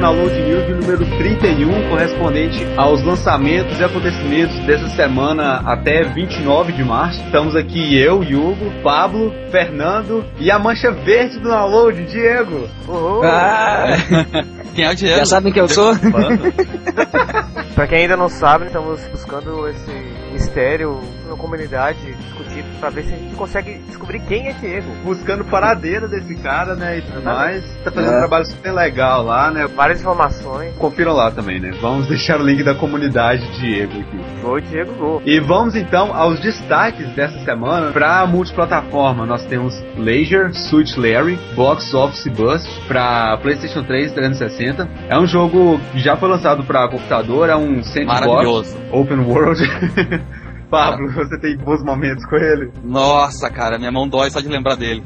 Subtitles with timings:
[0.00, 6.82] Download News de número 31, correspondente aos lançamentos e acontecimentos dessa semana até 29 de
[6.82, 7.22] março.
[7.22, 12.66] Estamos aqui eu, Hugo, Pablo, Fernando e a mancha verde do Download, Diego.
[12.88, 13.22] Uhul.
[13.24, 13.88] Ah.
[14.74, 15.18] Quem é o Diego?
[15.18, 15.92] Já sabem quem eu sou?
[17.74, 19.90] pra quem ainda não sabe, estamos buscando esse
[20.32, 24.90] mistério na comunidade discutido pra ver se a gente consegue descobrir quem é Diego.
[25.04, 27.64] Buscando paradeira desse cara, né, e tudo mais.
[27.84, 28.16] Tá fazendo é.
[28.16, 29.66] um trabalho super legal lá, né?
[29.66, 30.74] Várias informações.
[30.76, 31.70] Confiram lá também, né?
[31.80, 34.46] Vamos deixar o link da comunidade Diego aqui.
[34.46, 35.22] Oi, Diego Go.
[35.24, 39.26] E vamos então aos destaques dessa semana pra multiplataforma.
[39.26, 44.69] Nós temos Leisure, Suit Larry, Box Office Bust pra PlayStation 3 360.
[45.08, 49.60] É um jogo que já foi lançado pra computador, é um sandbox open world.
[50.70, 52.70] Pablo, você tem bons momentos com ele?
[52.84, 55.02] Nossa, cara, minha mão dói só de lembrar dele.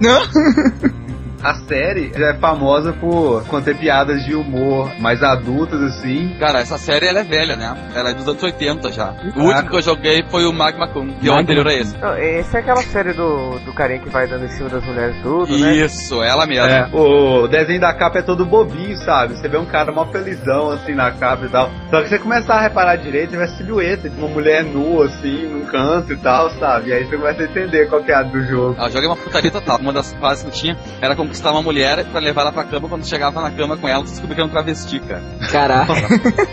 [0.00, 0.20] Não?
[1.44, 6.34] a série já é famosa por conter piadas de humor mais adultas, assim.
[6.40, 7.76] Cara, essa série ela é velha, né?
[7.94, 9.10] Ela é dos anos 80 já.
[9.36, 9.44] O ah.
[9.44, 11.96] último que eu joguei foi o Magma Kun, que é o anterior a esse.
[11.98, 15.16] Não, esse é aquela série do, do carinha que vai dando em cima das mulheres
[15.22, 15.74] tudo, né?
[15.74, 16.66] Isso, ela mesma.
[16.66, 19.36] É, o desenho da capa é todo bobinho, sabe?
[19.36, 21.70] Você vê um cara mó felizão, assim, na capa e tal.
[21.90, 25.06] Só que você começar a reparar direito, você vê a silhueta de uma mulher nua,
[25.06, 26.88] assim, num canto e tal, sabe?
[26.88, 28.76] E aí você começa a entender qual que é a do jogo.
[28.78, 29.78] Ah, o jogo é uma putaria total.
[29.78, 32.88] Uma das fases que eu tinha era conquistar uma mulher pra levar ela pra cama.
[32.88, 35.22] Quando chegava na cama com ela, você descobriu que era um travesti, cara.
[35.50, 35.92] Caraca.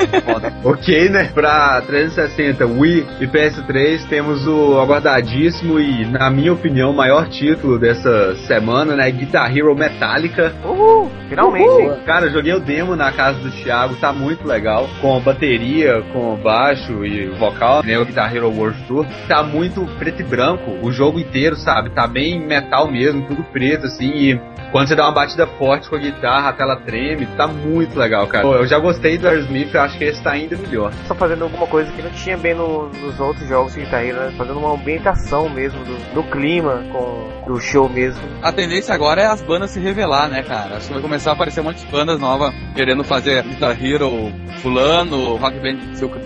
[0.65, 1.29] ok, né?
[1.33, 8.35] Pra 360, Wii e PS3, temos o aguardadíssimo e, na minha opinião, maior título dessa
[8.47, 9.09] semana, né?
[9.11, 10.53] Guitar Hero Metallica.
[10.65, 11.11] Uhul!
[11.29, 11.97] Finalmente, Uhul.
[12.05, 14.89] Cara, eu joguei o demo na casa do Thiago, tá muito legal.
[14.99, 17.99] Com bateria, com baixo e vocal, né?
[17.99, 19.05] O Guitar Hero World Tour.
[19.27, 21.91] Tá muito preto e branco, o jogo inteiro, sabe?
[21.91, 24.11] Tá bem metal mesmo, tudo preto, assim.
[24.11, 27.97] E quando você dá uma batida forte com a guitarra, a tela treme, tá muito
[27.97, 28.43] legal, cara.
[28.43, 30.91] Pô, eu já gostei do Aerosmith, eu acho que esse tá ainda melhor.
[31.07, 34.33] Só fazendo alguma coisa que não tinha bem no, nos outros jogos de guitarra, né?
[34.37, 38.21] fazendo uma ambientação mesmo do, do clima, com, do show mesmo.
[38.41, 40.77] A tendência agora é as bandas se revelar, né, cara?
[40.77, 44.31] Acho que vai começar a aparecer um monte de bandas novas querendo fazer Guitar Hero
[44.61, 45.79] fulano, Rock Band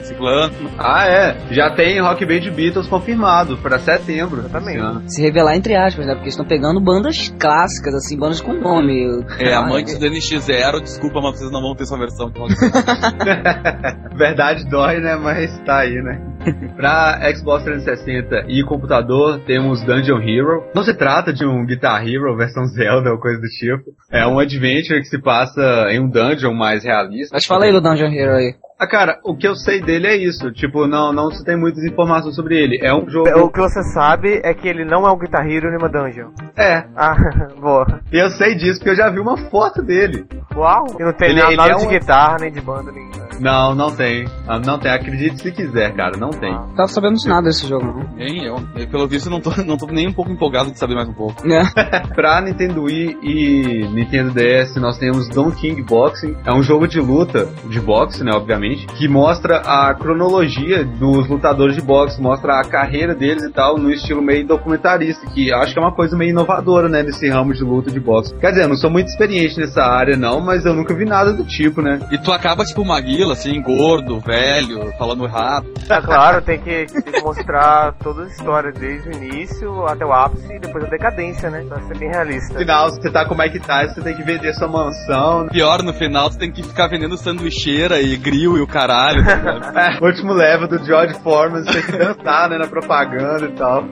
[0.03, 0.53] ciclano.
[0.77, 1.37] Ah, é.
[1.51, 4.39] Já tem Rock Band Beatles confirmado para setembro.
[4.39, 5.13] Exatamente.
[5.13, 6.13] Se revelar entre aspas, né?
[6.13, 9.25] Porque estão pegando bandas clássicas, assim, bandas com nome.
[9.39, 12.39] É, amantes do NX0, desculpa, mas vocês não vão ter sua versão de
[14.15, 15.15] Verdade dói, né?
[15.15, 16.35] Mas tá aí, né?
[16.75, 20.63] pra Xbox 360 e computador, temos Dungeon Hero.
[20.75, 23.91] Não se trata de um Guitar Hero versão Zelda ou coisa do tipo.
[24.11, 27.35] É um adventure que se passa em um dungeon mais realista.
[27.35, 28.53] Mas fala aí do Dungeon Hero aí.
[28.77, 30.51] Ah, cara, o que eu sei dele é isso.
[30.51, 32.77] Tipo, não, não se tem muitas informações sobre ele.
[32.83, 33.29] É um jogo.
[33.39, 36.31] O que você sabe é que ele não é um Guitar Hero nem uma dungeon.
[36.57, 36.83] É.
[36.95, 37.15] Ah,
[37.57, 38.01] boa.
[38.11, 40.25] E eu sei disso porque eu já vi uma foto dele.
[40.53, 40.87] Uau!
[40.99, 41.89] E não tem ele, nada, é de um...
[41.89, 43.09] guitarra, nem de banda, nem.
[43.39, 44.25] Não, não tem.
[44.47, 44.91] Ah, não tem.
[44.91, 46.17] Acredite se quiser, cara.
[46.17, 46.53] Não tem.
[46.53, 46.67] Ah.
[46.75, 48.15] Tava sabendo de nada desse jogo, não.
[48.15, 48.57] Nem eu.
[48.75, 48.87] eu.
[48.87, 51.35] Pelo visto, não tô, não tô nem um pouco empolgado de saber mais um pouco.
[51.47, 51.63] É.
[52.13, 56.35] pra Nintendo Wii e Nintendo DS, nós temos Don King Boxing.
[56.45, 58.64] É um jogo de luta, de boxe, né, obviamente,
[58.97, 63.91] que mostra a cronologia dos lutadores de boxe, mostra a carreira deles e tal, no
[63.91, 67.63] estilo meio documentarista, que acho que é uma coisa meio inovadora, né, nesse ramo de
[67.63, 68.33] luta de boxe.
[68.35, 71.33] Quer dizer, eu não sou muito experiente nessa área, não, mas eu nunca vi nada
[71.33, 71.99] do tipo, né?
[72.11, 75.73] E tu acaba, tipo, Maguila, assim, gordo, velho, falando rápido.
[75.89, 80.11] É claro, tem que, tem que mostrar toda a história, desde o início até o
[80.11, 81.63] ápice e depois a decadência, né?
[81.67, 82.53] Pra ser bem realista.
[82.53, 85.47] No final, você tá com Mike Tyson, você tem que vender sua mansão.
[85.47, 89.21] Pior, no final, você tem que ficar vendendo sanduicheira e grill e o caralho.
[89.25, 93.51] é, o último level do George Foreman, você tem que dançar, né, na propaganda e
[93.53, 93.83] tal.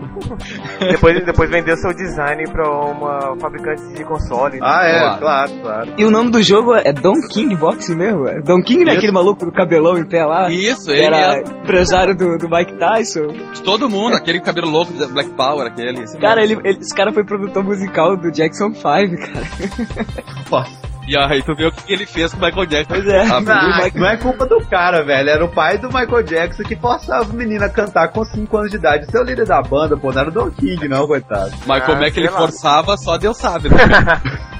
[0.80, 4.60] depois, depois vender seu design pra uma fabricante de console.
[4.62, 5.20] Ah, é, claro.
[5.20, 5.94] claro, claro.
[5.98, 8.28] E o nome do jogo é Don King Boxing mesmo?
[8.28, 8.94] É Don King, né?
[8.94, 10.50] Aquele maluco do cabelão em pé lá.
[10.50, 13.28] Isso, ele era empresário do, do Mike Tyson.
[13.54, 16.04] De todo mundo, aquele cabelo louco do Black Power, aquele.
[16.20, 19.48] Cara, ele, ele, esse cara foi produtor musical do Jackson 5, cara.
[20.50, 20.93] Nossa.
[21.08, 22.94] E aí tu vê o que ele fez com o Michael Jackson.
[22.94, 23.22] Pois é.
[23.24, 25.30] Ah, não, não é culpa do cara, velho.
[25.30, 28.72] Era o pai do Michael Jackson que forçava o menino a cantar com 5 anos
[28.72, 29.10] de idade.
[29.12, 31.52] Seu líder da banda, pô, não era o Don King, não, coitado.
[31.66, 32.38] Mas ah, como é que ele lá.
[32.38, 33.76] forçava, só Deus sabe, né?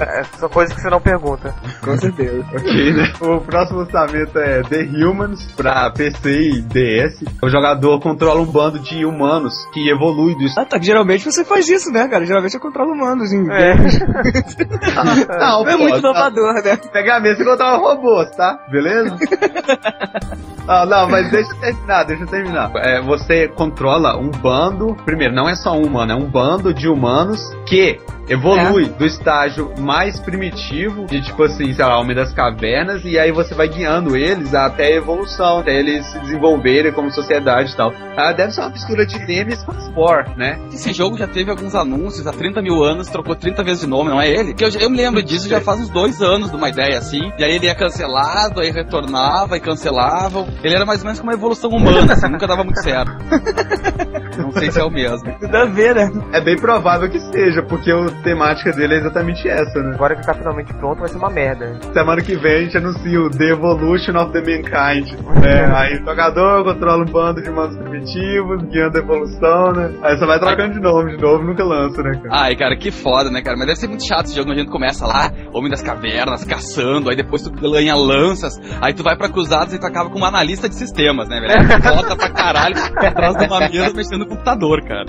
[0.00, 1.54] é, são coisas que você não pergunta.
[1.82, 2.44] Com certeza.
[2.54, 3.12] ok, né?
[3.20, 7.24] O próximo lançamento é The Humans pra PC e DS.
[7.42, 10.46] O jogador controla um bando de humanos que evolui do.
[10.56, 10.78] Ah, tá.
[10.80, 12.24] Geralmente você faz isso, né, cara?
[12.24, 13.50] Geralmente eu controlo humanos em.
[13.50, 13.74] É.
[15.38, 16.62] não, é muito inovador, tá.
[16.62, 16.76] né?
[16.92, 18.64] Pegar a mesa e controlar robôs, tá?
[18.70, 19.16] Beleza?
[20.72, 22.70] Ah, não, mas deixa eu terminar, deixa eu terminar.
[22.76, 24.94] É, você controla um bando.
[25.04, 27.98] Primeiro, não é só um humano, é um bando de humanos que
[28.28, 28.88] evolui é.
[28.88, 33.54] do estágio mais primitivo, de tipo assim, sei lá, Homem das Cavernas, e aí você
[33.54, 37.92] vai guiando eles até a evolução, até eles se desenvolverem como sociedade e tal.
[38.16, 40.60] Ah, deve ser uma mistura de Nemesis com Spore, né?
[40.72, 44.10] Esse jogo já teve alguns anúncios há 30 mil anos, trocou 30 vezes de nome,
[44.10, 44.54] não é ele?
[44.54, 47.32] Que eu, eu me lembro disso já faz uns dois anos de uma ideia assim.
[47.38, 50.46] E aí ele é cancelado, aí retornava e cancelava.
[50.62, 53.12] Ele era mais ou menos como uma evolução humana, assim, nunca dava muito certo.
[54.52, 55.32] Não sei se é o mesmo.
[55.40, 56.10] Tudo a ver, né?
[56.32, 59.94] É bem provável que seja, porque a temática dele é exatamente essa, né?
[59.94, 61.78] Agora que tá finalmente pronto, vai ser uma merda.
[61.92, 65.12] Semana que vem a gente anuncia o The Evolution of the Mankind.
[65.40, 65.70] né?
[65.74, 69.90] aí o jogador controla um bando de humanos primitivos, guiando a evolução, né?
[70.02, 72.28] Aí você vai trocando de nome de novo, nunca lança, né, cara?
[72.30, 73.56] Ai, cara, que foda, né, cara?
[73.56, 77.10] Mas deve ser muito chato esse jogo, a gente começa lá, Homem das Cavernas, caçando,
[77.10, 80.28] aí depois tu ganha lanças, aí tu vai pra Cruzados e tu acaba com uma
[80.28, 81.80] analista de sistemas, né, velho?
[81.94, 85.06] Volta pra caralho, atrás de uma mesa mexendo no computador, cara.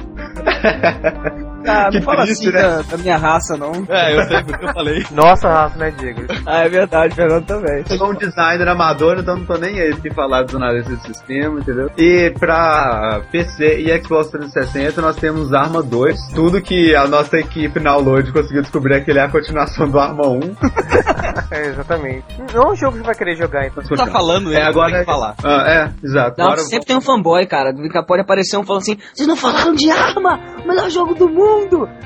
[1.67, 2.61] Ah, Que não fala triste, assim né?
[2.61, 3.71] da, da minha raça, não.
[3.87, 5.05] É, eu sei porque eu falei.
[5.11, 6.21] Nossa, Rafa, né, Diego?
[6.45, 7.83] Ah, é verdade, Fernando também.
[7.89, 11.07] Eu sou um designer amador, então não tô nem aí de falar dos analistas de
[11.07, 11.89] sistema, entendeu?
[11.97, 16.29] E pra PC e Xbox 360 nós temos Arma 2.
[16.33, 19.89] Tudo que a nossa equipe na Download conseguiu descobrir é que ele é a continuação
[19.89, 20.39] do Arma 1.
[21.51, 22.23] É, exatamente.
[22.53, 23.83] Não é um jogo que você vai querer jogar, então.
[23.83, 24.53] Tu tá falando?
[24.53, 25.35] É, agora tem que falar.
[25.43, 26.35] Ah, é, exato.
[26.37, 27.73] Não, Agora sempre tem um fanboy, cara.
[27.73, 30.39] Do que pode aparecer um falando assim: vocês não falaram de arma!
[30.63, 31.50] O melhor jogo do mundo!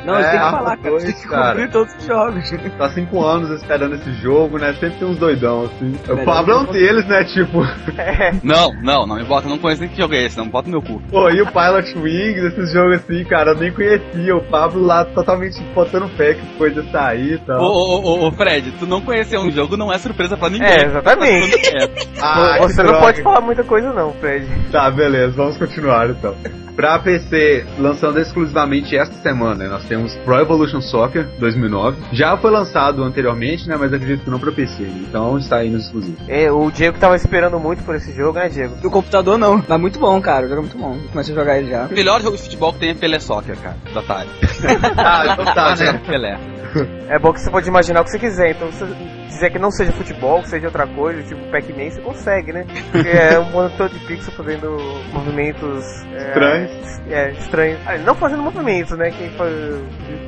[0.06, 0.90] Não, É, eles têm que falar, cara.
[0.92, 1.48] 2, Tem que cara.
[1.50, 2.52] cobrir todos os jogos.
[2.78, 4.74] tá cinco anos esperando esse jogo, né?
[4.74, 5.96] Sempre tem uns doidão, assim.
[6.08, 7.24] O Melhor Pablo é um deles, né?
[7.26, 7.60] Tipo,
[8.44, 10.70] Não, não, não me bota, não conheço nem que jogo é esse, não me bota
[10.70, 11.02] no meu cu.
[11.10, 14.36] pô, e o Pilot Wings, esses jogos assim, cara, eu nem conhecia.
[14.36, 17.62] O Pablo lá totalmente botando fé que coisa sair e Ô, tal.
[17.64, 20.68] ô, ô, ô, Fred, tu não conhecer um jogo não é surpresa pra ninguém.
[20.68, 21.56] É, exatamente.
[21.76, 21.90] É.
[22.22, 23.06] Ah, você não droga.
[23.06, 24.46] pode falar muita coisa não, Fred.
[24.72, 26.36] Tá, beleza, vamos continuar então.
[26.76, 31.98] Pra PC, lançando exclusivamente esta semana, né, nós temos Pro Evolution Soccer 2009.
[32.12, 35.86] Já foi lançado anteriormente, né, mas acredito que não pra PC, então está aí nos
[35.86, 36.20] exclusivos.
[36.28, 38.76] É, o Diego tava esperando muito por esse jogo, né, Diego?
[38.78, 39.64] Do computador não.
[39.68, 40.46] Mas muito bom, cara.
[40.46, 40.98] O jogo é muito bom.
[41.12, 41.86] Comecei a jogar ele já.
[41.86, 44.30] O melhor jogo de futebol que tem é Pelé Soccer, cara, da Atari.
[44.98, 46.02] Ah, então tá, É, né?
[46.06, 46.40] Pelé.
[47.08, 48.86] É bom que você pode imaginar o que você quiser, então você
[49.28, 52.66] quiser que não seja futebol, que seja outra coisa, tipo Pac-Man, você consegue, né?
[52.92, 54.78] Porque é um monitor de pixel fazendo
[55.14, 55.84] movimentos...
[56.14, 57.00] É, Estranhos.
[57.08, 57.80] É, estranhos.
[57.86, 59.12] Ah, não fazendo movimentos, né?
[59.12, 59.54] Quem faz...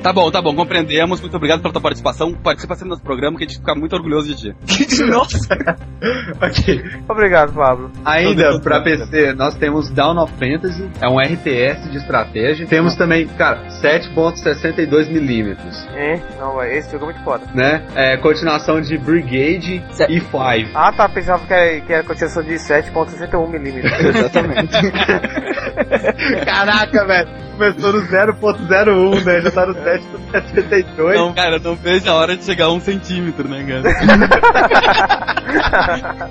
[0.02, 1.20] Tá bom, tá bom, compreendemos.
[1.20, 2.32] Muito obrigado pela tua participação.
[2.34, 5.02] Participa sempre do nosso programa que a gente fica muito orgulhoso de ti.
[5.04, 5.38] Nossa!
[6.40, 6.82] ok.
[7.08, 7.90] Obrigado, Pablo.
[8.04, 8.80] Ainda pra.
[8.80, 12.66] PC, nós temos Down of Fantasy, é um RTS de estratégia.
[12.66, 17.44] Temos também, cara, 7.62 milímetros, É, não, esse jogo é muito foda.
[17.54, 17.84] né?
[17.94, 20.38] É, continuação de Brigade Cé- e 5.
[20.74, 23.84] Ah, tá, pensava que era, que era continuação de 7.61mm.
[24.14, 24.72] Exatamente.
[26.44, 27.28] Caraca, velho.
[27.58, 29.40] Começou no 0.01, né?
[29.40, 31.14] Já tá no 7.72.
[31.16, 33.82] Não, cara, não vejo a hora de chegar a um centímetro, né, cara?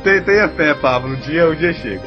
[0.26, 1.14] Tenha fé, Pablo.
[1.14, 2.02] Um dia, um dia chega.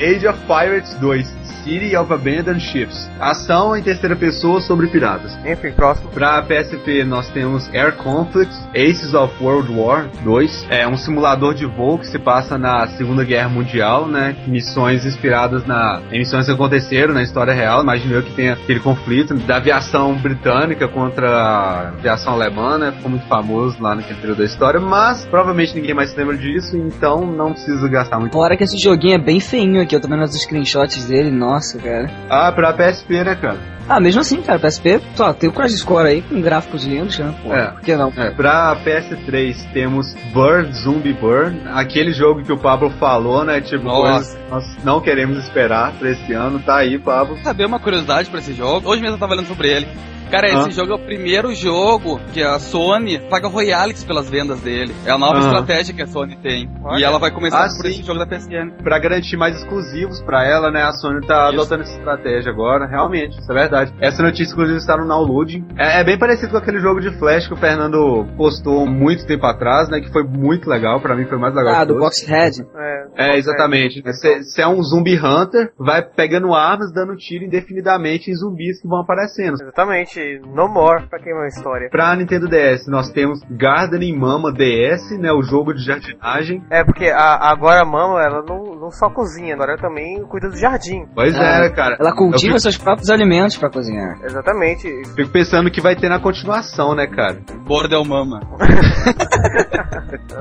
[0.00, 1.41] Age of Pirates 2.
[1.64, 3.10] City of Abandoned Ships.
[3.20, 5.32] Ação em terceira pessoa sobre piratas.
[5.44, 6.10] Enfim, próximo.
[6.10, 10.66] Pra PSP nós temos Air Conflict, Aces of World War 2.
[10.70, 14.36] É um simulador de voo que se passa na Segunda Guerra Mundial, né?
[14.46, 17.82] Missões inspiradas na em missões que aconteceram na história real.
[17.82, 22.92] Imagino eu que tenha aquele conflito da aviação britânica contra a aviação alemã, né?
[22.92, 26.76] Ficou muito famoso lá naquele período da história, mas provavelmente ninguém mais se lembra disso,
[26.76, 28.32] então não precisa gastar muito.
[28.32, 29.94] Fora que esse joguinho é bem feinho aqui.
[29.94, 31.30] Eu tô vendo os screenshots dele.
[31.42, 32.08] Nossa, cara.
[32.30, 33.58] Ah, pra PSP, né, cara?
[33.94, 34.58] Ah, mesmo assim, cara.
[34.58, 37.34] PSP, só tem o Crash Score aí com gráficos lindos, né?
[37.42, 37.66] Pô, É.
[37.72, 38.10] por que não?
[38.16, 43.60] É, pra PS3 temos Bird Zombie Bird, aquele jogo que o Pablo falou, né?
[43.60, 44.38] Tipo, Nossa.
[44.50, 46.58] nós não queremos esperar pra esse ano.
[46.60, 47.36] Tá aí, Pablo.
[47.42, 48.88] Saber uma curiosidade pra esse jogo.
[48.88, 49.86] Hoje mesmo eu tava lendo sobre ele.
[50.30, 50.70] Cara, esse Ah.
[50.70, 54.94] jogo é o primeiro jogo que a Sony paga royalties pelas vendas dele.
[55.04, 55.40] É a nova Ah.
[55.42, 56.62] estratégia que a Sony tem.
[56.64, 57.04] E Olha.
[57.04, 57.88] ela vai começar Ah, por sim.
[57.88, 58.70] esse jogo da PSN.
[58.82, 60.84] Pra garantir mais exclusivos pra ela, né?
[60.84, 61.60] A Sony tá Isso.
[61.60, 62.86] adotando essa estratégia agora.
[62.86, 63.81] Realmente, isso é verdade.
[64.00, 65.64] Essa notícia, inclusive, está no downloading.
[65.78, 69.46] É, é bem parecido com aquele jogo de Flash que o Fernando postou muito tempo
[69.46, 70.00] atrás, né?
[70.00, 71.00] Que foi muito legal.
[71.00, 71.74] Pra mim foi mais legal.
[71.74, 71.98] Ah, que do.
[71.98, 72.66] Boxhead.
[72.76, 73.01] É,
[73.36, 74.02] exatamente.
[74.02, 79.00] Você é um zumbi hunter, vai pegando armas, dando tiro indefinidamente em zumbis que vão
[79.00, 79.54] aparecendo.
[79.60, 81.88] Exatamente, No More, pra quem é uma história.
[81.90, 85.32] Pra Nintendo DS, nós temos Gardening Mama DS, né?
[85.32, 86.62] O jogo de jardinagem.
[86.70, 90.48] É, porque a- agora a Mama, ela não, não só cozinha, agora ela também cuida
[90.48, 91.06] do jardim.
[91.14, 91.96] Pois Ah, é, cara.
[92.00, 94.18] Ela cultiva Eu seus próprios alimentos pra cozinhar.
[94.24, 94.88] Exatamente.
[95.14, 97.38] Fico pensando que vai ter na continuação, né, cara?
[97.66, 98.40] Bordel Mama.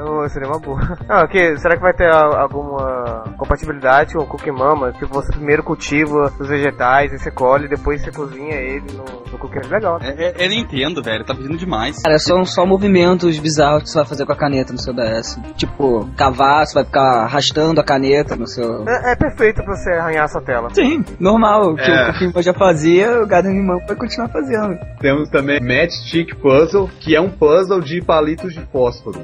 [0.03, 0.79] Oh, seria uma boa.
[1.07, 4.91] Ah, ok, será que vai ter a- algum uma compatibilidade com o Cookie Mama.
[4.93, 9.37] Tipo, você primeiro cultiva os vegetais, aí você colhe, depois você cozinha ele no, no
[9.37, 9.71] Cookie Mama.
[9.71, 9.99] Legal.
[9.99, 10.13] né?
[10.17, 12.01] É, é, é Nintendo, velho, tá pedindo demais.
[12.01, 15.39] Cara, são só movimentos bizarros que você vai fazer com a caneta no seu DS.
[15.55, 18.85] Tipo, cavar, você vai ficar arrastando a caneta no seu.
[18.87, 20.69] É, é perfeito pra você arranhar a sua tela.
[20.73, 21.71] Sim, normal.
[21.71, 22.09] O que É.
[22.09, 24.77] o Cookie já fazia, o Garden Man vai continuar fazendo.
[24.99, 29.21] Temos também Matchstick Puzzle, que é um puzzle de palitos de fósforo.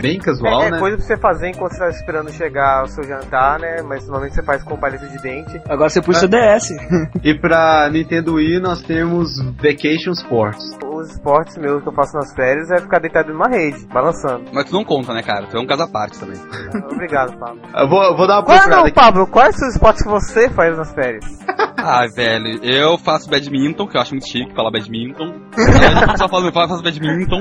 [0.00, 0.78] Bem casual, é, é né?
[0.78, 3.82] coisa pra você fazer enquanto você tá esperando chegar o seu jantar, né?
[3.82, 5.60] Mas normalmente você faz com palito de dente.
[5.68, 6.70] agora você puxa o DS.
[7.22, 10.62] E pra Nintendo Wii nós temos Vacation Sports.
[10.84, 14.44] Os esportes meus que eu faço nas férias é ficar deitado numa rede, balançando.
[14.52, 15.46] Mas tu não conta, né, cara?
[15.46, 16.36] Tu é um caso à parte também.
[16.92, 17.60] Obrigado, Pablo.
[17.74, 18.94] Eu vou, eu vou dar uma Qual procurada não, aqui.
[18.94, 19.26] Pablo?
[19.26, 21.24] Quais são os esportes que você faz nas férias?
[21.88, 25.26] Ah, velho, eu faço badminton, que eu acho muito chique falar badminton.
[25.56, 27.38] É, eu só falo, eu faço badminton.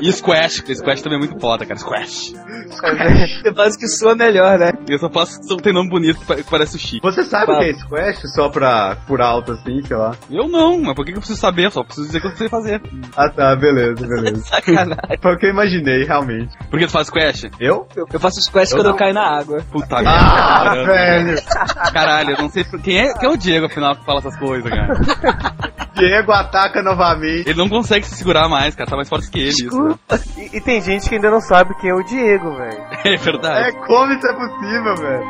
[0.00, 1.78] E squash, que squash também é muito foda, cara.
[1.78, 2.32] Squash.
[2.70, 4.70] Você faz o que sua melhor, né?
[4.88, 7.00] Eu só faço só tem nome bonito que pa- que parece o chique.
[7.02, 8.22] Você sabe o que é Squash?
[8.34, 10.12] Só pra por alto assim, sei lá.
[10.30, 11.66] Eu não, mas por que que eu preciso saber?
[11.66, 12.80] Eu só preciso dizer que eu sei fazer.
[13.16, 14.42] Ah tá, beleza, beleza.
[14.46, 14.96] Sacanagem.
[15.20, 16.56] Foi o que eu imaginei, realmente.
[16.70, 17.50] Por que tu faz squash?
[17.58, 17.86] Eu?
[17.96, 18.92] Eu faço squash Eu quando não.
[18.92, 19.60] eu caio na água.
[19.70, 20.92] Puta Ah, merda.
[20.92, 21.42] velho!
[21.92, 24.70] Caralho, eu não sei quem é, quem é o Diego, afinal, que fala essas coisas,
[24.70, 24.94] cara.
[26.00, 27.48] Diego ataca novamente.
[27.48, 28.88] Ele não consegue se segurar mais, cara.
[28.90, 29.82] Tá mais forte que ele, isso.
[29.82, 29.94] né?
[30.36, 32.80] E, e tem gente que ainda não sabe quem é o Diego, velho.
[33.04, 33.68] É verdade.
[33.68, 35.24] É como isso é possível, velho?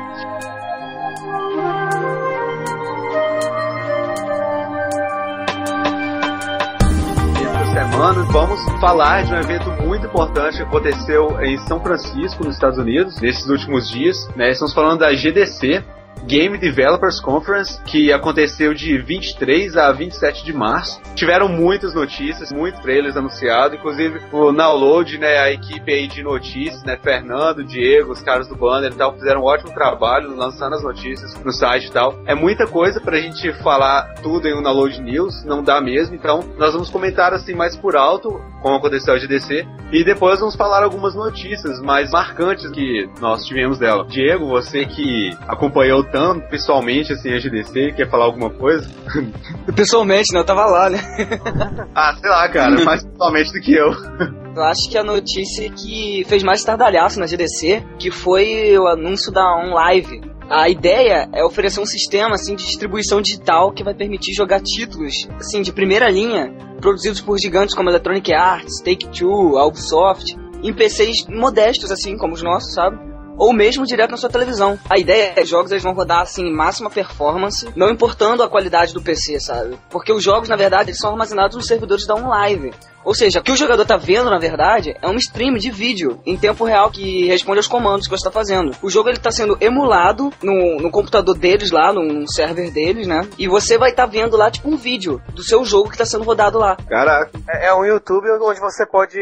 [7.73, 12.79] Semana vamos falar de um evento muito importante que aconteceu em São Francisco, nos Estados
[12.79, 14.29] Unidos, nesses últimos dias.
[14.35, 14.51] Né?
[14.51, 15.85] Estamos falando da GDC,
[16.27, 21.01] Game Developers Conference, que aconteceu de 23 a 27 de março.
[21.15, 26.83] Tiveram muitas notícias, muitos trailers anunciados, inclusive o Download, né, a equipe aí de notícias,
[26.85, 30.83] né, Fernando, Diego, os caras do banner e tal, fizeram um ótimo trabalho lançando as
[30.83, 32.21] notícias no site e tal.
[32.27, 36.45] É muita coisa pra gente falar tudo em um Download News, não dá mesmo, então
[36.59, 40.83] nós vamos comentar assim mais por alto, como aconteceu a GDC, e depois vamos falar
[40.83, 44.05] algumas notícias mais marcantes que nós tivemos dela.
[44.07, 46.05] Diego, você que acompanhou
[46.51, 48.89] pessoalmente assim a GDC, quer falar alguma coisa?
[49.75, 50.41] Pessoalmente, né?
[50.41, 50.99] Eu tava lá, né?
[51.95, 53.91] Ah, sei lá, cara, mais pessoalmente do que eu.
[54.55, 59.31] Eu acho que a notícia que fez mais estardalhaço na GDC, que foi o anúncio
[59.31, 60.21] da OnLive.
[60.51, 65.29] A ideia é oferecer um sistema assim de distribuição digital que vai permitir jogar títulos
[65.37, 71.93] assim de primeira linha, produzidos por gigantes como Electronic Arts, Take-Two, Ubisoft, em PCs modestos
[71.93, 73.10] assim como os nossos, sabe?
[73.41, 74.79] Ou mesmo direto na sua televisão.
[74.91, 78.43] A ideia é que os jogos eles vão rodar assim em máxima performance, não importando
[78.43, 79.79] a qualidade do PC, sabe?
[79.89, 82.75] Porque os jogos, na verdade, eles são armazenados nos servidores da OnLive.
[83.03, 86.21] Ou seja, o que o jogador tá vendo, na verdade, é um stream de vídeo
[86.27, 88.77] em tempo real que responde aos comandos que você tá fazendo.
[88.83, 93.23] O jogo ele tá sendo emulado no, no computador deles lá, num server deles, né?
[93.39, 96.25] E você vai estar vendo lá, tipo, um vídeo do seu jogo que tá sendo
[96.25, 96.77] rodado lá.
[96.77, 97.31] Caraca.
[97.49, 99.19] É, é um YouTube onde você pode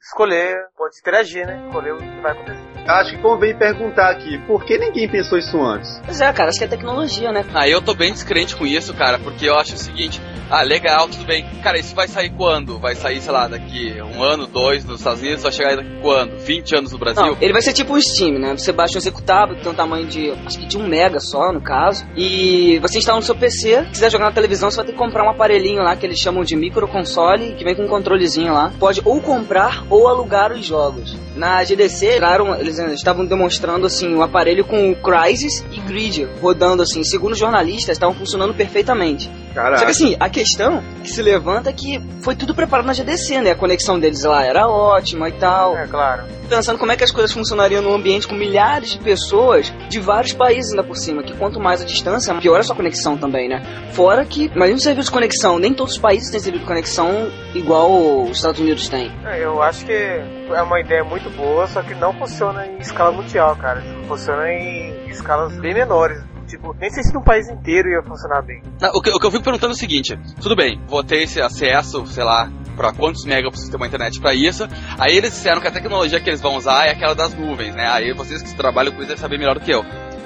[0.00, 1.60] escolher, pode interagir, né?
[1.66, 2.71] Escolher o que vai acontecer.
[2.86, 6.00] Acho que convém perguntar aqui, por que ninguém pensou isso antes?
[6.04, 7.44] Pois é, cara, acho que é tecnologia, né?
[7.54, 10.20] Ah, eu tô bem descrente com isso, cara, porque eu acho o seguinte,
[10.50, 11.46] ah, legal, tudo bem.
[11.62, 12.78] Cara, isso vai sair quando?
[12.78, 16.36] Vai sair, sei lá, daqui um ano, dois nos Estados Unidos, vai chegar daqui quando?
[16.38, 17.22] 20 anos no Brasil?
[17.24, 18.56] Não, ele vai ser tipo o Steam, né?
[18.56, 21.52] Você baixa um executável que tem um tamanho de, acho que de um mega só,
[21.52, 22.04] no caso.
[22.16, 25.24] E você instala no seu PC, quiser jogar na televisão, você vai ter que comprar
[25.24, 28.72] um aparelhinho lá que eles chamam de microconsole, que vem com um controlezinho lá.
[28.78, 31.16] Pode ou comprar ou alugar os jogos.
[31.34, 36.82] Na GDC, tiraram, eles estavam demonstrando assim o aparelho com o Crysis e Grid rodando
[36.82, 37.02] assim.
[37.04, 39.30] Segundo jornalistas, estavam funcionando perfeitamente.
[39.54, 39.84] Só Caraca.
[39.84, 43.50] que assim, a questão que se levanta é que foi tudo preparado na GDC, né?
[43.50, 46.24] A conexão deles lá era ótima e tal É, claro.
[46.48, 50.32] pensando como é que as coisas funcionariam num ambiente com milhares de pessoas de vários
[50.32, 53.62] países ainda por cima, que quanto mais a distância, pior a sua conexão também, né?
[53.92, 57.30] Fora que, imagina um serviço de conexão, nem todos os países têm serviço de conexão
[57.54, 59.12] igual os Estados Unidos têm.
[59.26, 63.12] É, eu acho que é uma ideia muito boa, só que não funciona em escala
[63.12, 63.82] mundial, cara.
[64.08, 66.18] Funciona em escalas bem menores.
[66.52, 68.60] Tipo, nem sei se num país inteiro ia funcionar bem.
[68.78, 71.22] Não, o, que, o que eu fico perguntando é o seguinte: tudo bem, vou ter
[71.22, 74.68] esse acesso, sei lá, pra quantos mega eu preciso ter uma internet pra isso.
[74.98, 77.88] Aí eles disseram que a tecnologia que eles vão usar é aquela das nuvens, né?
[77.90, 79.82] Aí vocês que trabalham com isso devem saber melhor do que eu.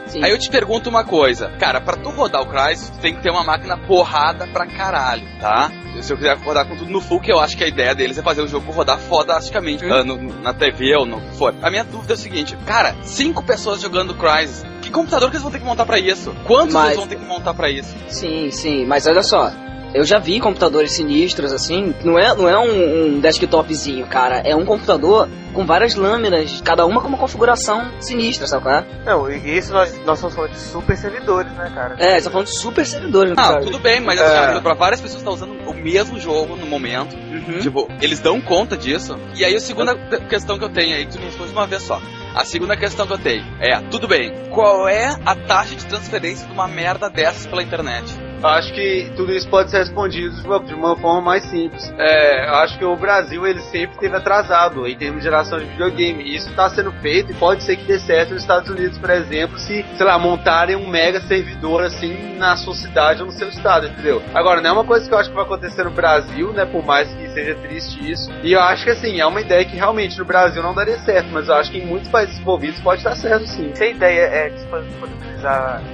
[0.08, 0.22] Sim.
[0.24, 3.22] Aí eu te pergunto uma coisa, cara, pra tu rodar o Crysis, tu tem que
[3.22, 5.70] ter uma máquina porrada pra caralho, tá?
[6.00, 8.16] Se eu quiser rodar com tudo no full, que eu acho que a ideia deles
[8.16, 9.92] é fazer o jogo rodar fodasticamente Hum.
[9.92, 11.52] ah, no- na TV ou no que for.
[11.60, 15.42] A minha dúvida é o seguinte, cara, cinco pessoas jogando Crysis, que computador que eles
[15.42, 16.34] vão ter que montar pra isso?
[16.44, 17.94] Quantos Mas- eles vão ter que montar pra isso?
[18.08, 19.50] Sim, sim, mas olha só.
[19.94, 21.94] Eu já vi computadores sinistros, assim.
[22.04, 24.40] Não é, não é um, um desktopzinho, cara.
[24.44, 28.84] É um computador com várias lâminas, cada uma com uma configuração sinistra, sabe qual é?
[29.06, 31.96] Não, e isso nós, nós estamos falando de super servidores, né, cara?
[31.98, 33.60] É, você tá falando de super servidores, né, Ah, cara?
[33.62, 34.24] tudo bem, mas É.
[34.50, 37.60] assim, pra várias pessoas que estão usando o mesmo jogo no momento, Uhum.
[37.60, 39.18] tipo, eles dão conta disso.
[39.34, 41.66] E aí a segunda que- questão que eu tenho aí, tu me responde de uma
[41.66, 42.02] vez só.
[42.36, 46.46] A segunda questão que eu tenho é, tudo bem, qual é a taxa de transferência
[46.46, 48.25] de uma merda dessas pela internet?
[48.42, 51.92] Acho que tudo isso pode ser respondido de uma, de uma forma mais simples.
[51.98, 56.22] É, acho que o Brasil ele sempre teve atrasado em termos de geração de videogame.
[56.22, 59.10] E isso está sendo feito e pode ser que dê certo nos Estados Unidos, por
[59.10, 63.48] exemplo, se, sei lá, montarem um mega servidor assim na sua cidade ou no seu
[63.48, 64.22] estado, entendeu?
[64.34, 66.64] Agora, não é uma coisa que eu acho que vai acontecer no Brasil, né?
[66.64, 68.30] Por mais que seja triste isso.
[68.42, 71.28] E eu acho que assim, é uma ideia que realmente no Brasil não daria certo,
[71.32, 73.74] mas eu acho que em muitos países envolvidos pode dar certo sim.
[73.74, 75.25] Se a ideia é disponibilizar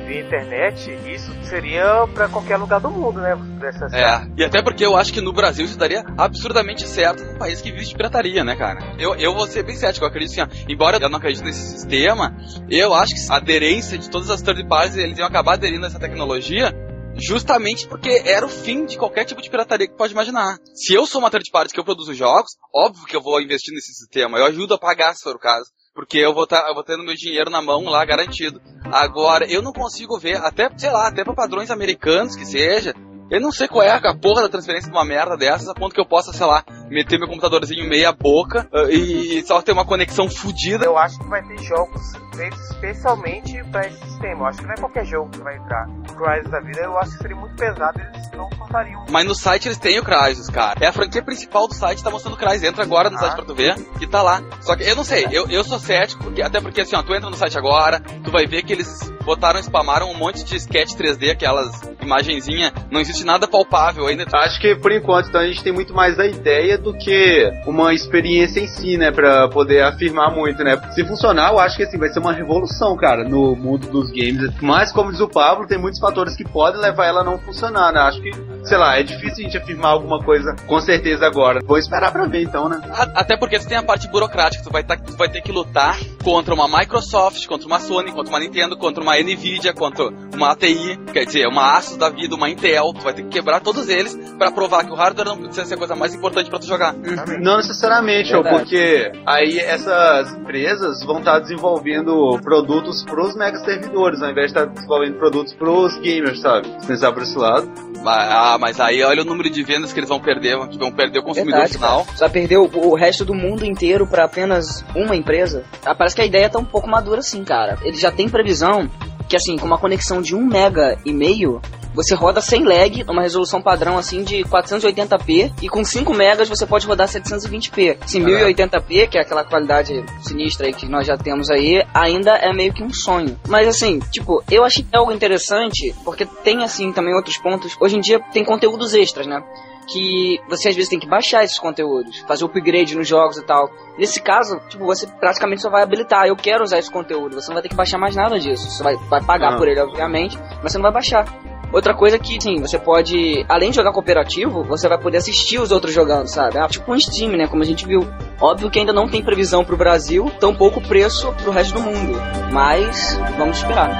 [0.06, 3.36] via internet, isso seria pra qualquer lugar do mundo, né?
[3.60, 7.38] Dessas É, e até porque eu acho que no Brasil isso daria absurdamente certo num
[7.38, 8.94] país que vive de pirataria, né, cara?
[8.98, 11.72] Eu, eu vou ser bem cético, eu acredito assim, ó, embora eu não acredite nesse
[11.72, 12.36] sistema,
[12.70, 15.88] eu acho que a aderência de todas as third parties, eles iam acabar aderindo a
[15.88, 16.72] essa tecnologia
[17.14, 20.58] justamente porque era o fim de qualquer tipo de pirataria que pode imaginar.
[20.74, 23.74] Se eu sou uma third party que eu produzo jogos, óbvio que eu vou investir
[23.74, 25.66] nesse sistema, eu ajudo a pagar se for o caso.
[25.94, 28.60] Porque eu vou, tá, vou tendo meu dinheiro na mão lá garantido.
[28.84, 32.94] Agora, eu não consigo ver, até, sei lá, até pra padrões americanos que seja,
[33.30, 35.94] eu não sei qual é a porra da transferência de uma merda dessas, a ponto
[35.94, 39.84] que eu possa, sei lá, meter meu computadorzinho meia boca ah, e só ter uma
[39.84, 40.84] conexão fodida.
[40.84, 44.40] Eu acho que vai ter jogos feitos especialmente pra esse sistema.
[44.40, 45.86] Eu acho que não é qualquer jogo que vai entrar.
[45.88, 49.04] O Crysis da vida eu acho que seria muito pesado, eles não contariam.
[49.10, 50.78] Mas no site eles têm o Crysis, cara.
[50.80, 52.62] É a franquia principal do site, tá mostrando o Crysis.
[52.62, 53.20] Entra agora no Ah.
[53.20, 54.42] site pra tu ver, que tá lá.
[54.60, 57.14] Só que eu não sei, eu, eu sou cético, porque, até porque assim, ó, tu
[57.14, 60.94] entra no site agora, tu vai ver que eles botaram, spamaram um monte de sketch
[60.94, 61.70] 3D, aquelas
[62.00, 64.24] imagenzinha, não existe nada palpável ainda.
[64.32, 67.94] Acho que por enquanto então, a gente tem muito mais a ideia do que uma
[67.94, 69.10] experiência em si, né?
[69.10, 70.76] Pra poder afirmar muito, né?
[70.94, 74.50] Se funcionar, eu acho que assim, vai ser uma revolução, cara, no mundo dos games.
[74.60, 77.92] Mas, como diz o Pablo, tem muitos fatores que podem levar ela a não funcionar,
[77.92, 78.00] né?
[78.00, 78.30] Acho que,
[78.64, 81.60] sei lá, é difícil a gente afirmar alguma coisa com certeza agora.
[81.64, 82.80] Vou esperar pra ver então, né?
[83.14, 85.96] Até porque tu tem a parte burocrática, tu vai, tá- tu vai ter que lutar
[86.24, 90.98] contra uma Microsoft, contra uma Sony, contra uma Nintendo, contra uma Nvidia, contra uma ATI,
[91.12, 94.14] quer dizer, uma Asus da vida, uma Intel, tu vai ter que quebrar todos eles
[94.38, 96.94] pra provar que o hardware não precisa ser a coisa mais importante jogar.
[97.40, 98.56] Não necessariamente, Verdade.
[98.58, 104.66] porque aí essas empresas vão estar desenvolvendo produtos pros mega servidores, ao invés de estar
[104.72, 106.68] desenvolvendo produtos pros gamers, sabe?
[106.80, 107.70] Se pensar por esse lado.
[108.04, 110.90] Mas, ah, mas aí olha o número de vendas que eles vão perder, vão- vão
[110.92, 112.04] perder o consumidor Verdade, final.
[112.04, 112.16] cara.
[112.16, 115.64] Você vai perder o, o resto do mundo inteiro pra apenas uma empresa.
[115.84, 117.78] Ah, parece que a ideia tá um pouco madura assim, cara.
[117.82, 118.90] Ele já tem previsão
[119.28, 121.60] que, assim, com uma conexão de 1 mega e meio,
[121.94, 126.66] você roda sem lag, numa resolução padrão assim de 480p, e com 5 megas você
[126.66, 127.98] pode rodar 720p.
[128.02, 132.52] Assim, 1080p, que é aquela qualidade sinistra aí que nós já temos aí, ainda é
[132.52, 133.38] meio que um sonho.
[133.48, 137.76] Mas assim, tipo, eu achei algo interessante, porque tem assim também outros pontos.
[137.80, 139.42] Hoje em dia tem conteúdos extras, né?
[139.86, 143.68] que você às vezes tem que baixar esses conteúdos, fazer upgrade nos jogos e tal.
[143.98, 147.54] Nesse caso, tipo, você praticamente só vai habilitar, eu quero usar esse conteúdo, você não
[147.54, 148.70] vai ter que baixar mais nada disso.
[148.70, 149.56] Você vai, vai pagar Ah.
[149.56, 151.24] por ele, obviamente, mas você não vai baixar.
[151.72, 155.72] Outra coisa que, sim, você pode, além de jogar cooperativo, você vai poder assistir os
[155.72, 156.58] outros jogando, sabe?
[156.58, 157.46] É tipo um stream, né?
[157.46, 158.06] Como a gente viu.
[158.38, 162.20] Óbvio que ainda não tem previsão pro Brasil, tampouco preço pro resto do mundo.
[162.52, 163.90] Mas, vamos esperar.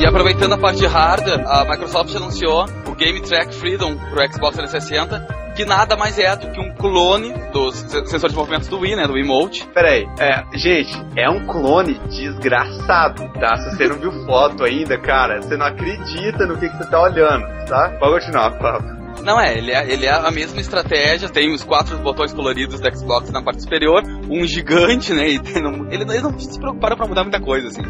[0.00, 4.56] E aproveitando a parte de hardware, a Microsoft anunciou o Game Track Freedom pro Xbox
[4.56, 8.78] 360, que nada mais é do que um clone dos se- sensores de movimentos do
[8.80, 9.66] Wii, né, do Emote.
[9.74, 13.56] Peraí, é, gente, é um clone desgraçado, tá?
[13.56, 17.02] Se você não viu foto ainda, cara, você não acredita no que, que você tá
[17.02, 17.96] olhando, tá?
[17.98, 19.02] Pode continuar, Pablo.
[19.22, 22.96] Não é, ele é, ele é a mesma estratégia, tem os quatro botões coloridos do
[22.96, 27.06] Xbox na parte superior, um gigante, né, e não, ele, eles não se preocuparam pra
[27.06, 27.82] mudar muita coisa, assim.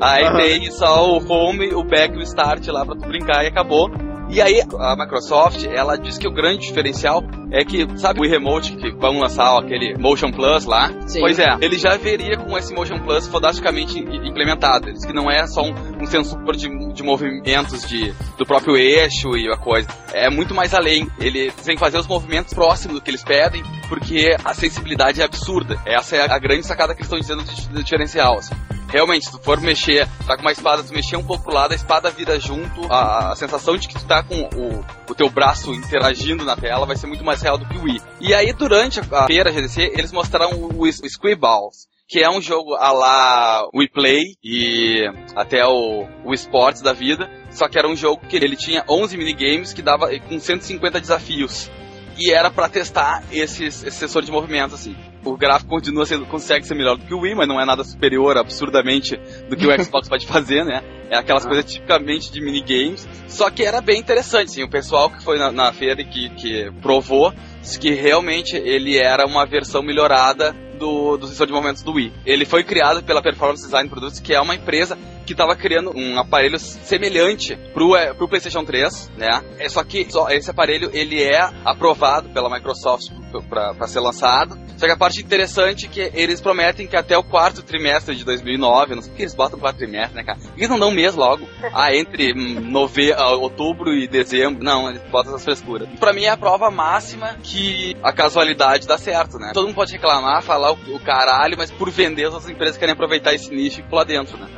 [0.00, 0.36] Aí Aham.
[0.38, 3.90] tem só o home, o back e o start lá pra tu brincar e acabou.
[4.30, 8.30] E aí, a Microsoft, ela diz que o grande diferencial é que, sabe o Wii
[8.30, 10.90] Remote que vão lançar ó, aquele Motion Plus lá?
[11.06, 11.20] Sim.
[11.20, 14.86] Pois é, ele já veria com esse Motion Plus fodasticamente i- implementado.
[14.86, 18.76] Ele diz que não é só um, um sensor de, de movimentos de, do próprio
[18.76, 19.88] eixo e a coisa.
[20.12, 21.08] É muito mais além.
[21.18, 25.24] Ele tem que fazer os movimentos próximos do que eles pedem, porque a sensibilidade é
[25.24, 25.80] absurda.
[25.86, 28.36] Essa é a grande sacada que eles estão dizendo de, de diferencial.
[28.38, 28.54] assim.
[28.88, 31.74] Realmente, se tu for mexer, tá com uma espada, tu mexer um pouco lado, a
[31.74, 35.74] espada vira junto, a, a sensação de que tu tá com o, o teu braço
[35.74, 38.00] interagindo na tela vai ser muito mais real do que o Wii.
[38.20, 42.74] E aí, durante a, feira GDC, eles mostraram o, o Squeeballs, que é um jogo
[42.76, 45.04] a lá We Play e
[45.36, 49.18] até o, o Sports da vida, só que era um jogo que ele tinha 11
[49.18, 51.70] minigames que dava com 150 desafios.
[52.16, 54.96] E era para testar esses, esse sensor de movimento, assim.
[55.28, 57.84] O gráfico continua sendo, consegue ser melhor do que o Wii, mas não é nada
[57.84, 59.14] superior absurdamente
[59.46, 60.82] do que o Xbox pode fazer, né?
[61.10, 63.06] É aquelas coisas tipicamente de minigames.
[63.26, 64.62] Só que era bem interessante, sim.
[64.62, 68.96] O pessoal que foi na, na feira e que, que provou disse que realmente ele
[68.96, 72.12] era uma versão melhorada do, do sensor de movimentos do Wii.
[72.24, 76.18] Ele foi criado pela Performance Design Products, que é uma empresa que estava criando um
[76.18, 79.42] aparelho semelhante pro, é, pro PlayStation 3, né?
[79.58, 83.10] É só que só esse aparelho ele é aprovado pela Microsoft
[83.48, 84.58] para ser lançado.
[84.76, 88.24] Só que a parte interessante é que eles prometem que até o quarto trimestre de
[88.24, 90.38] 2009, não sei por que eles botam quarto trimestre, né, cara?
[90.56, 91.46] Eles não dão um mês logo.
[91.74, 94.64] Ah, entre nove, uh, outubro e dezembro.
[94.64, 95.88] Não, eles botam essas frescuras.
[96.00, 99.50] Pra mim é a prova máxima que a casualidade dá certo, né?
[99.52, 102.94] Todo mundo pode reclamar, falar o, o caralho, mas por vender as outras empresas querem
[102.94, 104.48] aproveitar esse nicho e pular dentro, né?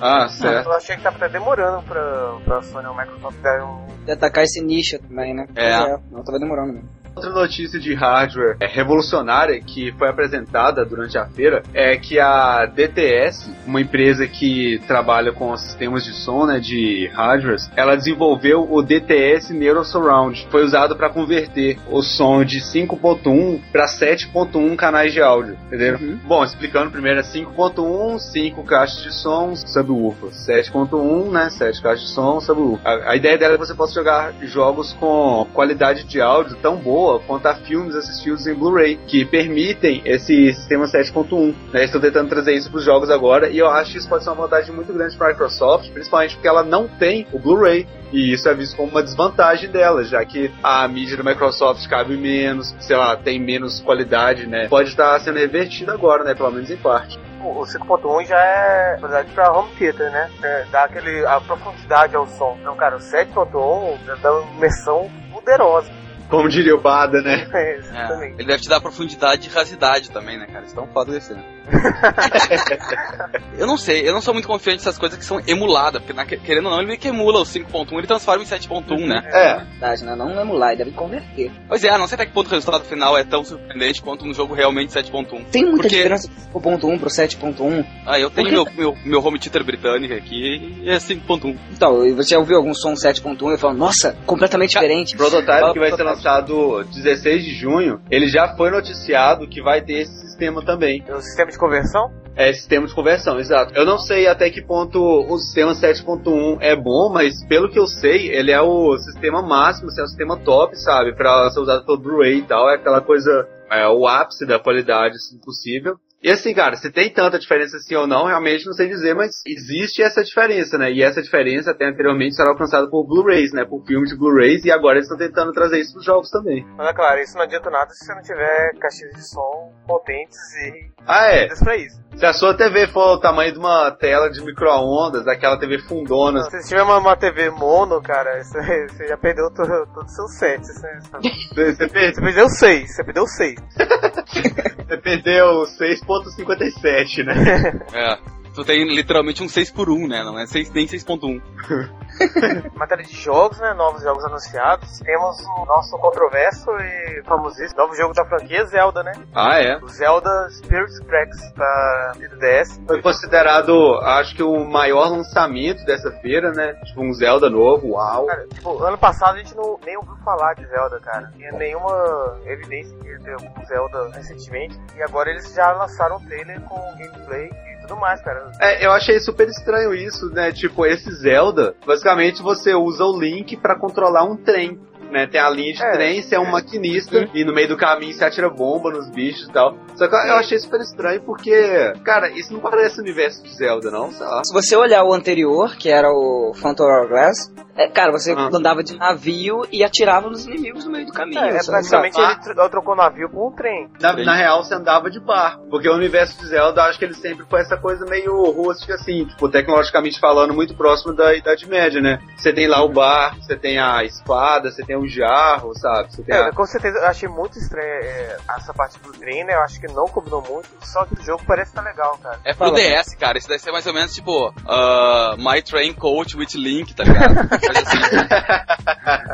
[0.00, 0.68] Ah, certo.
[0.68, 3.86] Eu achei que tava até demorando pra, pra Sony ou Microsoft dar um.
[4.04, 5.46] De atacar esse nicho também, né?
[5.54, 5.78] É.
[6.10, 7.03] Não, tava demorando mesmo.
[7.16, 12.66] Outra notícia de hardware é, revolucionária que foi apresentada durante a feira é que a
[12.66, 18.82] DTS, uma empresa que trabalha com sistemas de som, né, de hardware, ela desenvolveu o
[18.82, 20.48] DTS Neuro Surround.
[20.50, 25.98] Foi usado para converter o som de 5.1 para 7.1 canais de áudio, entendeu?
[26.24, 30.30] Bom, explicando primeiro é 5.1, 5 caixas de som, subwoofer.
[30.30, 32.84] 7.1, né, 7 caixas de som, subwoofer.
[32.84, 36.76] A, a ideia dela é que você possa jogar jogos com qualidade de áudio tão
[36.76, 41.54] boa quanto a filmes assistidos em Blu-ray, que permitem esse sistema 7.1.
[41.72, 41.86] Né?
[41.86, 44.42] Tentando trazer isso para os jogos agora, e eu acho que isso pode ser uma
[44.42, 47.86] vantagem muito grande para a Microsoft, principalmente porque ela não tem o Blu-ray.
[48.12, 52.16] E isso é visto como uma desvantagem dela, já que a mídia da Microsoft cabe
[52.16, 54.68] menos, sei lá, tem menos qualidade, né?
[54.68, 56.32] Pode estar sendo revertida agora, né?
[56.32, 57.18] Pelo menos em parte.
[57.42, 60.30] O 5.1 já é verdade pra home theater, né?
[60.42, 62.56] É, dá aquele, a profundidade ao som.
[62.60, 65.90] Então, cara, o 7.1 dá uma imersão poderosa.
[66.28, 67.48] Como diria o Bada, né?
[67.52, 68.34] É, É, exatamente.
[68.38, 70.64] ele deve te dar profundidade e rasidade também, né, cara?
[70.64, 71.42] Isso é um foda desse, né?
[73.58, 76.24] eu não sei, eu não sou muito confiante nessas coisas que são emuladas, porque na-
[76.26, 79.22] querendo ou não, ele meio que emula o 5.1, ele transforma em 7.1, né?
[79.32, 80.14] É, Verdade, né?
[80.16, 81.50] Não emular, ele deve converter.
[81.68, 84.34] Pois é, não sei até que ponto o resultado final é tão surpreendente quanto um
[84.34, 85.44] jogo realmente 7.1.
[85.50, 87.84] Tem muita Porque- diferença do 5.1 pro 7.1.
[88.06, 91.56] Ah, eu tenho meu, meu, meu home theater britânico aqui e é 5.1.
[91.72, 95.16] Então, e você já ouviu algum som 7.1 e falou, nossa, completamente diferente.
[95.16, 96.23] Prototype que vai ser Prototype.
[96.24, 101.04] Lançado 16 de junho, ele já foi noticiado que vai ter esse sistema também.
[101.10, 102.10] O sistema de conversão?
[102.34, 103.74] É sistema de conversão, exato.
[103.76, 107.86] Eu não sei até que ponto o sistema 7.1 é bom, mas pelo que eu
[107.86, 111.14] sei, ele é o sistema máximo, assim, é o sistema top, sabe?
[111.14, 115.22] Pra ser usado pelo Blu-ray e tal, é aquela coisa, é o ápice da qualidade,
[115.22, 115.96] se possível.
[116.24, 119.42] E assim, cara, se tem tanta diferença assim ou não, realmente não sei dizer, mas
[119.46, 120.90] existe essa diferença, né?
[120.90, 123.66] E essa diferença até anteriormente era alcançada por Blu-rays, né?
[123.66, 126.64] Por filmes de Blu-rays, e agora eles estão tentando trazer isso pros jogos também.
[126.78, 130.38] Mas é claro, isso não adianta nada se você não tiver caixinhas de som potentes
[130.64, 131.48] e Ah, é.
[131.62, 132.00] pra isso.
[132.16, 136.42] Se a sua TV for o tamanho de uma tela de micro-ondas, daquela TV fundona,
[136.44, 140.08] Se você tiver uma, uma TV mono, cara, você, você já perdeu todo, todo o
[140.08, 140.60] seu set.
[140.64, 143.54] Você, você, você per- você perdeu 6, você perdeu 6.
[144.88, 147.80] você perdeu 6.57, né?
[147.92, 148.43] É.
[148.54, 150.22] Tu tem literalmente um 6 por 1 né?
[150.22, 151.42] Não é 6, nem 6.1.
[152.74, 153.74] matéria de jogos, né?
[153.74, 154.98] Novos jogos anunciados.
[155.00, 159.12] Temos o nosso controverso e famosíssimo novo jogo da franquia Zelda, né?
[159.34, 159.76] Ah, é.
[159.78, 162.86] O Zelda Spirit Tracks da 3DS.
[162.86, 166.74] Foi considerado, acho que o maior lançamento dessa feira, né?
[166.84, 168.26] Tipo um Zelda novo, uau.
[168.26, 171.30] Cara, tipo, ano passado a gente não, nem ouviu falar de Zelda, cara.
[171.36, 174.78] Tinha nenhuma evidência que ia ter algum Zelda recentemente.
[174.96, 178.52] E agora eles já lançaram o trailer com gameplay e tudo mais, cara.
[178.60, 180.52] É, eu achei super estranho isso, né?
[180.52, 184.80] Tipo, esse Zelda, basicamente você usa o Link pra controlar um trem.
[185.14, 187.76] Né, tem a linha de É, trem, você é um maquinista e no meio do
[187.76, 189.76] caminho você atira bomba nos bichos e tal.
[189.94, 193.92] Só que eu achei super estranho porque, cara, isso não parece o universo de Zelda,
[193.92, 194.42] não, sei lá.
[194.44, 197.36] Se você olhar o anterior, que era o Phantom Hourglass,
[197.76, 198.48] é, cara, você Ah.
[198.52, 201.38] andava de navio e atirava nos inimigos no meio do caminho.
[201.40, 202.32] É, é praticamente Ah.
[202.32, 203.88] ele tro- trocou o navio por um trem.
[204.00, 205.68] Na, na real, você andava de barco.
[205.70, 209.26] Porque o universo de Zelda, acho que ele sempre foi essa coisa meio rústica, assim,
[209.26, 212.18] tipo, tecnologicamente falando, muito próximo da Idade Média, né?
[212.36, 216.12] Você tem lá o barco, você tem a espada, você tem o jarro, sabe?
[216.12, 216.52] Você tem É, a...
[216.52, 219.54] com certeza, eu achei muito estranho é, essa parte do trem, né?
[219.54, 222.38] Eu acho que não combinou muito, só que o jogo parece estar legal, cara.
[222.44, 222.78] É pro Fala.
[222.78, 223.38] DS, cara.
[223.38, 227.34] Isso deve ser mais ou menos tipo uh, My Train Coach with Link, tá ligado?
[227.48, 227.98] Coisa assim.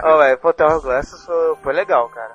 [0.05, 2.33] Ó, velho, Phantom Hourglass foi, foi legal, cara.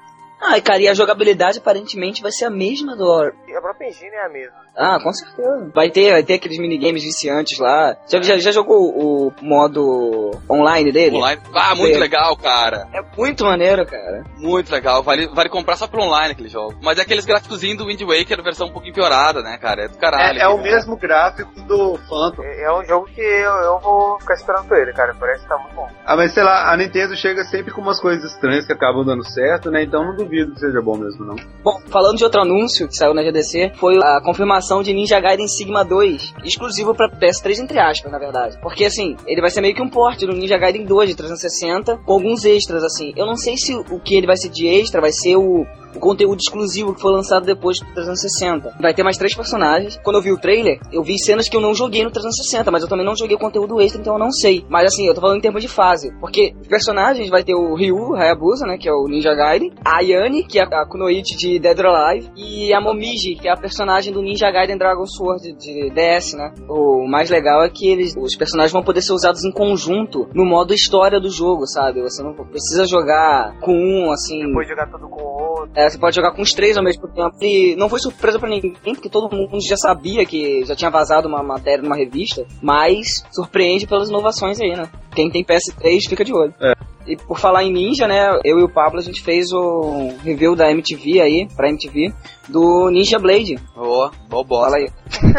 [0.47, 3.87] Ah, e cara, e a jogabilidade aparentemente vai ser a mesma do E a própria
[3.87, 4.65] engine é a mesma.
[4.77, 5.71] Ah, com certeza.
[5.73, 7.95] Vai ter, vai ter aqueles minigames viciantes lá.
[8.07, 11.15] Já, já, já jogou o modo online dele?
[11.15, 11.41] Online.
[11.53, 12.87] Ah, muito legal, cara.
[12.93, 14.23] É muito maneiro, cara.
[14.37, 15.01] Muito legal.
[15.01, 16.75] Vale, vale comprar só pro online aquele jogo.
[16.81, 19.85] Mas é aqueles gráficos do Wind Waker, versão um pouquinho piorada, né, cara?
[19.85, 20.39] É do caralho.
[20.39, 22.43] É, é o mesmo gráfico do Phantom.
[22.43, 25.15] É, é, um jogo que eu, eu vou ficar esperando por ele, cara.
[25.17, 25.87] Parece que tá muito bom.
[26.05, 29.23] Ah, mas sei lá, a Nintendo chega sempre com umas coisas estranhas que acabam dando
[29.23, 29.83] certo, né?
[29.83, 31.35] Então não duvido que seja bom mesmo, não.
[31.63, 35.47] Bom, falando de outro anúncio que saiu na GDC, foi a confirmação de Ninja Gaiden
[35.47, 38.57] Sigma 2, exclusivo pra PS3, entre aspas, na verdade.
[38.61, 41.97] Porque, assim, ele vai ser meio que um porte do Ninja Gaiden 2 de 360,
[41.97, 43.13] com alguns extras, assim.
[43.15, 45.65] Eu não sei se o que ele vai ser de extra vai ser o
[45.95, 48.75] o conteúdo exclusivo que foi lançado depois do 360.
[48.79, 49.99] Vai ter mais três personagens.
[50.03, 52.83] Quando eu vi o trailer, eu vi cenas que eu não joguei no 360, mas
[52.83, 54.65] eu também não joguei o conteúdo extra, então eu não sei.
[54.69, 56.11] Mas assim, eu tô falando em termos de fase.
[56.19, 60.43] Porque personagens vai ter o Ryu Hayabusa, né, que é o Ninja Gaiden, a Ayane,
[60.43, 64.13] que é a Kunoichi de Dead or Alive, e a Momiji, que é a personagem
[64.13, 66.53] do Ninja Gaiden Dragon Sword de DS, né.
[66.69, 70.45] O mais legal é que eles, os personagens vão poder ser usados em conjunto no
[70.45, 72.01] modo história do jogo, sabe?
[72.01, 74.45] Você não precisa jogar com um, assim...
[74.45, 75.34] Depois jogar com.
[75.75, 77.35] É, você pode jogar com os três ao mesmo tempo.
[77.41, 81.27] E não foi surpresa para ninguém, porque todo mundo já sabia que já tinha vazado
[81.27, 84.89] uma matéria numa revista, mas surpreende pelas inovações aí, né?
[85.13, 86.53] Quem tem PS3 fica de olho.
[86.61, 86.73] É.
[87.07, 88.39] E por falar em Ninja, né?
[88.43, 92.13] Eu e o Pablo a gente fez o review da MTV aí, pra MTV,
[92.49, 93.59] do Ninja Blade.
[93.75, 94.71] Boa, boa bosta.
[94.71, 94.89] Fala aí.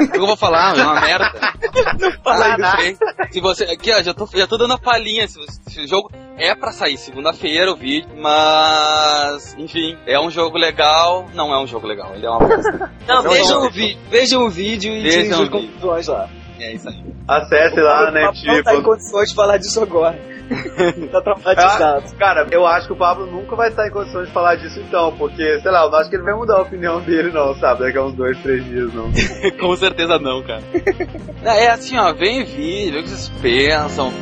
[0.06, 0.78] O que eu vou falar?
[0.78, 1.32] É uma merda.
[1.98, 2.98] Não fala isso.
[3.30, 5.26] Se você, aqui, ó, já tô, já tô dando a palhinha.
[5.26, 9.56] Se, se o jogo é pra sair segunda-feira o vídeo, mas.
[9.58, 11.26] Enfim, é um jogo legal.
[11.34, 12.92] Não é um jogo legal, ele é uma bosta.
[13.06, 16.28] Não, é vejam o, vi vejam o vídeo e vejam as conclusões lá.
[16.60, 17.04] É isso aí.
[17.28, 18.32] Acesse lá, né?
[18.32, 18.46] Tipo.
[18.46, 20.35] Não tá em condições de falar disso agora.
[21.10, 22.04] tá traumatizado.
[22.06, 24.80] Ah, cara, eu acho que o Pablo nunca vai estar em condições de falar disso
[24.80, 27.54] então, porque, sei lá, eu não acho que ele vai mudar a opinião dele, não,
[27.56, 27.80] sabe?
[27.80, 29.10] Daqui a uns dois, três dias, não.
[29.58, 30.62] Com certeza não, cara.
[31.42, 34.12] é assim, ó, vem vídeo, vê o que vocês pensam.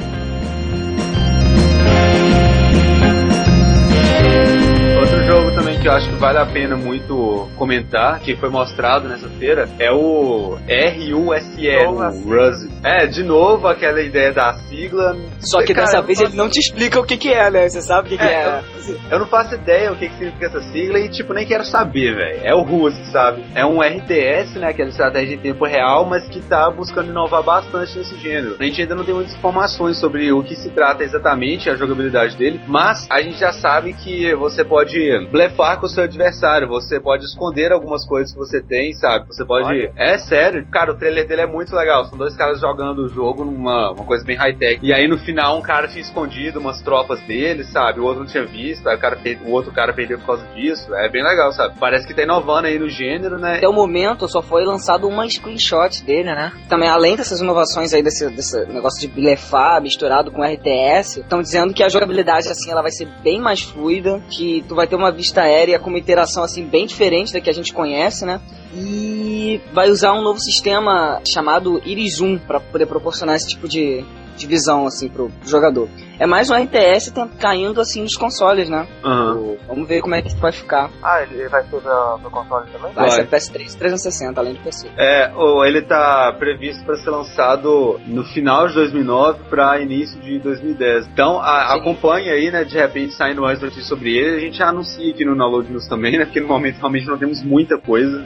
[5.25, 9.29] Jogo também que eu acho que vale a pena muito comentar, que foi mostrado nessa
[9.29, 12.69] feira, é o RUSL, o RUS.
[12.85, 15.17] É, de novo aquela ideia da sigla.
[15.41, 16.31] Só que cara, dessa vez faço...
[16.31, 17.69] ele não te explica o que, que é, né?
[17.69, 18.33] Você sabe o que, que é.
[18.33, 18.63] é.
[18.87, 21.65] Eu, eu, não faço ideia o que, que significa essa sigla e, tipo, nem quero
[21.65, 22.41] saber, velho.
[22.45, 23.45] É o RUS, sabe?
[23.55, 24.69] É um RTS, né?
[24.69, 28.57] Aquela estratégia em tempo real, mas que tá buscando inovar bastante nesse gênero.
[28.61, 32.37] A gente ainda não tem muitas informações sobre o que se trata exatamente, a jogabilidade
[32.37, 34.94] dele, mas a gente já sabe que você pode
[35.31, 39.27] blefar com o seu adversário, você pode esconder algumas coisas que você tem, sabe?
[39.29, 39.67] Você pode.
[39.67, 39.93] Olha.
[39.97, 42.05] É sério, cara, o trailer dele é muito legal.
[42.07, 44.81] São dois caras jogando o jogo numa uma coisa bem high-tech.
[44.83, 48.01] E aí no final um cara tinha escondido umas tropas dele, sabe?
[48.01, 50.95] O outro não tinha visto, aí o, cara, o outro cara perdeu por causa disso.
[50.95, 51.75] É bem legal, sabe?
[51.79, 53.57] Parece que tá inovando aí no gênero, né?
[53.57, 56.53] Até o momento só foi lançado uma screenshot dele, né?
[56.69, 61.73] Também, além dessas inovações aí, desse, desse negócio de blefar misturado com RTS, estão dizendo
[61.73, 65.13] que a jogabilidade, assim, ela vai ser bem mais fluida, que tu vai ter uma
[65.13, 68.41] vista aérea com uma interação assim bem diferente da que a gente conhece, né?
[68.75, 74.05] E vai usar um novo sistema chamado Irizum para poder proporcionar esse tipo de,
[74.45, 75.89] de visão assim pro jogador.
[76.19, 78.87] É mais um RTS caindo assim nos consoles, né?
[79.05, 79.57] Uhum.
[79.67, 80.91] Vamos ver como é que vai ficar.
[81.03, 81.81] Ah, ele vai ser
[82.23, 82.93] no console também?
[82.93, 83.11] Vai, vai.
[83.11, 84.89] ser PS3 360, além do PC.
[84.97, 90.39] É, ou ele tá previsto para ser lançado no final de 2009 para início de
[90.39, 91.09] 2010.
[91.09, 92.65] Então, a, acompanhe aí, né?
[92.65, 95.89] De repente saindo mais notícias sobre ele, a gente já anuncia aqui no Download News
[95.89, 96.25] também, né?
[96.25, 98.25] Porque no momento realmente não temos muita coisa.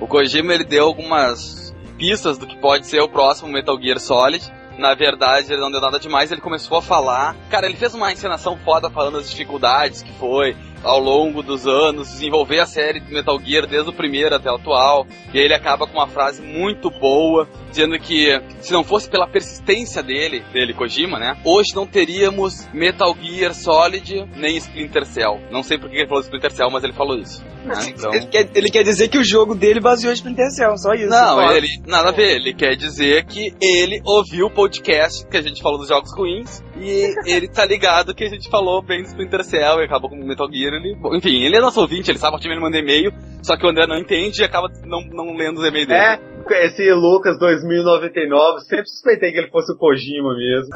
[0.00, 4.44] O Kojima ele deu algumas pistas do que pode ser o próximo Metal Gear Solid
[4.78, 7.34] na verdade, ele não deu nada demais, ele começou a falar.
[7.50, 12.08] Cara, ele fez uma encenação foda falando das dificuldades que foi ao longo dos anos
[12.08, 15.06] desenvolver a série de Metal Gear desde o primeiro até o atual.
[15.32, 20.02] E ele acaba com uma frase muito boa, dizendo que se não fosse pela persistência
[20.02, 21.36] dele, dele Kojima, né?
[21.44, 25.38] Hoje não teríamos Metal Gear Solid nem Splinter Cell.
[25.50, 27.44] Não sei por que ele falou Splinter Cell, mas ele falou isso.
[27.64, 27.74] Né?
[27.88, 28.14] Então...
[28.14, 31.10] Ele, quer, ele, quer, dizer que o jogo dele baseou em Splinter Cell, só isso.
[31.10, 32.36] Não, ele nada a ver.
[32.36, 36.62] Ele quer dizer que ele ouviu o podcast que a gente falou dos jogos ruins
[36.76, 40.16] e ele tá ligado que a gente falou bem do Splinter Cell e acabou com
[40.16, 40.72] o Metal Gear.
[40.72, 43.12] Ele, enfim, ele é nosso ouvinte, ele sabe que ele manda e-mail,
[43.42, 46.00] só que o André não entende e acaba não, não lendo os e-mails dele.
[46.00, 50.70] É, esse Lucas 2099, sempre suspeitei que ele fosse o Kojima mesmo.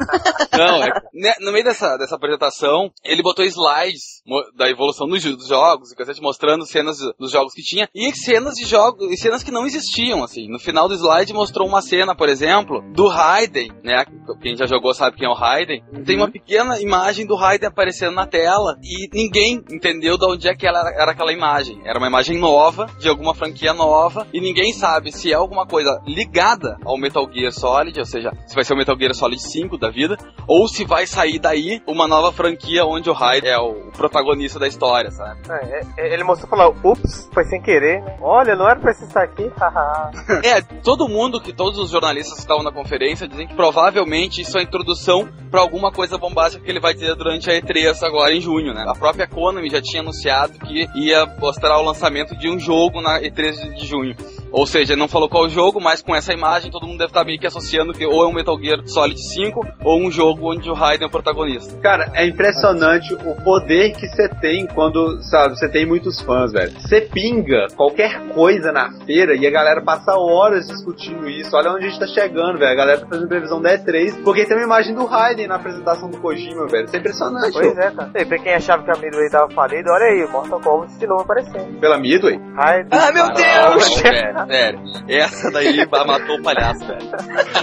[0.57, 4.20] Não, é, né, no meio dessa, dessa apresentação, ele botou slides
[4.55, 8.65] da evolução dos, dos jogos, e mostrando cenas dos jogos que tinha, e cenas de
[8.65, 10.47] jogos, e cenas que não existiam, assim.
[10.47, 14.05] No final do slide mostrou uma cena, por exemplo, do Raiden, né?
[14.41, 15.83] Quem já jogou sabe quem é o Raiden.
[16.05, 20.55] Tem uma pequena imagem do Raiden aparecendo na tela, e ninguém entendeu de onde é
[20.55, 21.81] que ela era, era aquela imagem.
[21.83, 25.99] Era uma imagem nova, de alguma franquia nova, e ninguém sabe se é alguma coisa
[26.05, 29.77] ligada ao Metal Gear Solid, ou seja, se vai ser o Metal Gear Solid 5
[29.77, 33.91] da vida, ou se vai sair daí uma nova franquia onde o Raiden é o
[33.91, 34.10] protagonista
[34.59, 35.39] da história, sabe?
[35.49, 38.17] É, é, ele mostrou e falou, ups, foi sem querer, né?
[38.21, 40.11] Olha, não era pra você estar aqui, haha.
[40.43, 44.57] É, todo mundo que todos os jornalistas que estavam na conferência dizem que provavelmente isso
[44.57, 48.33] é a introdução pra alguma coisa bombástica que ele vai ter durante a E3 agora
[48.33, 48.83] em junho, né?
[48.87, 53.19] A própria Konami já tinha anunciado que ia mostrar o lançamento de um jogo na
[53.21, 54.15] E3 de- de junho.
[54.51, 57.39] Ou seja, não falou qual jogo, mas com essa imagem todo mundo deve estar meio
[57.39, 60.73] que associando que ou é um Metal Gear Solid 5 ou um jogo onde o
[60.73, 61.77] Raiden é o protagonista.
[61.81, 66.71] Cara, é impressionante o poder que você tem quando, sabe, você tem muitos fãs, velho.
[66.79, 71.55] Você pinga qualquer coisa na feira e a galera passa horas discutindo isso.
[71.55, 72.71] Olha onde a gente tá chegando, velho.
[72.71, 76.09] A galera tá fazendo previsão da E3 porque tem uma imagem do Raiden na apresentação
[76.09, 76.85] do Kojima, velho.
[76.85, 77.53] Isso é impressionante.
[77.53, 78.11] Pois é, cara.
[78.15, 81.21] E pra quem achava que a Midway tava falida, olha aí, Mortal Kombat de novo
[81.21, 81.79] aparecendo.
[81.79, 82.39] Pela Midway.
[82.57, 84.01] Ai, Ah, meu Deus!
[84.47, 85.05] Sério, sério.
[85.09, 87.11] Essa daí matou o palhaço, velho.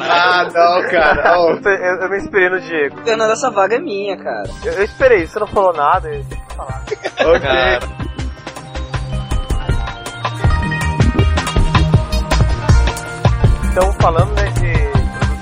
[0.01, 1.39] Ah, não, cara.
[1.39, 2.97] Ó, Eu, eu me inspirei no Diego.
[3.05, 4.49] Fernando, essa vaga é minha, cara.
[4.65, 6.83] Eu, eu esperei, você não falou nada, eu tenho que falar.
[7.27, 7.41] ok.
[7.41, 7.81] Cara,
[13.71, 14.78] Então, falando né, de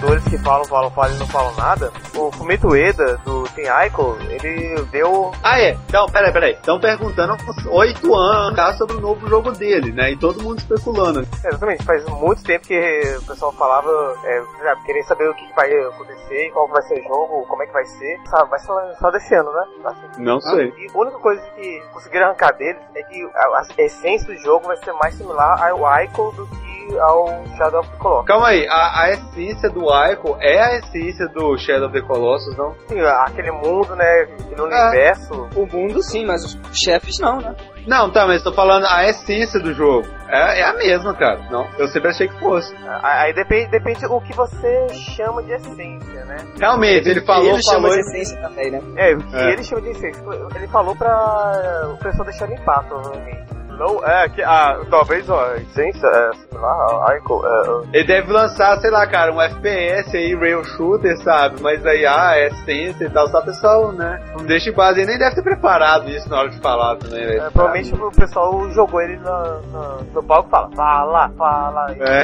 [0.07, 4.17] produtores que falam, falam, falam e não falam nada, o Fumito Ueda, do Team Ico,
[4.31, 5.33] ele deu...
[5.43, 5.77] Ah, é.
[5.89, 6.53] Então, peraí, peraí.
[6.53, 7.37] Estão perguntando
[7.71, 10.13] oito anos tá, sobre o novo jogo dele, né?
[10.13, 11.27] E todo mundo especulando.
[11.45, 13.91] É, Exatamente, faz muito tempo que o pessoal falava,
[14.25, 17.67] é, já queria saber o que vai acontecer, qual vai ser o jogo, como é
[17.67, 18.21] que vai ser.
[18.27, 19.65] Sabe, vai ser só desse ano, né?
[19.85, 20.23] Assim.
[20.23, 20.73] Não sei.
[20.79, 24.67] E a única coisa que conseguiram arrancar deles é que a, a essência do jogo
[24.67, 28.27] vai ser mais similar ao Ico do que ao Shadow of the Colossus.
[28.27, 29.81] Calma aí, a, a essência do
[30.13, 32.75] Ico é a essência do Shadow of the Colossus, não?
[32.89, 35.49] Sim, aquele mundo, né, aquele universo.
[35.57, 37.55] O mundo sim, mas os chefes não, né?
[37.87, 40.07] Não, tá, mas tô falando a essência do jogo.
[40.29, 41.39] É, é a mesma, cara.
[41.51, 42.75] Não, eu sempre achei que fosse.
[43.03, 46.37] Aí depende, depende o que você chama de essência, né?
[46.59, 47.95] Realmente, ele E falou, ele chama falou.
[47.95, 48.81] de essência também, né?
[48.97, 49.53] É, o que É.
[49.53, 50.25] ele chama de essência.
[50.57, 53.47] Ele falou pra o pessoal deixar limpar, provavelmente.
[53.79, 57.43] Não, é, que, ah, talvez ó, a essência é similar ao Ico.
[57.47, 61.61] É, Ele deve lançar, sei lá, cara, um FPS aí, rail shooter, sabe?
[61.61, 64.19] Mas aí, ah, é essência e tal, só o pessoal, né?
[64.39, 67.27] Não deixa em base, ele nem deve ter preparado isso na hora de falar também,
[67.27, 67.43] velho.
[67.43, 71.87] é, provavelmente o pessoal jogou ele na, na- no palco e fala, fala, fala.
[72.01, 72.23] É.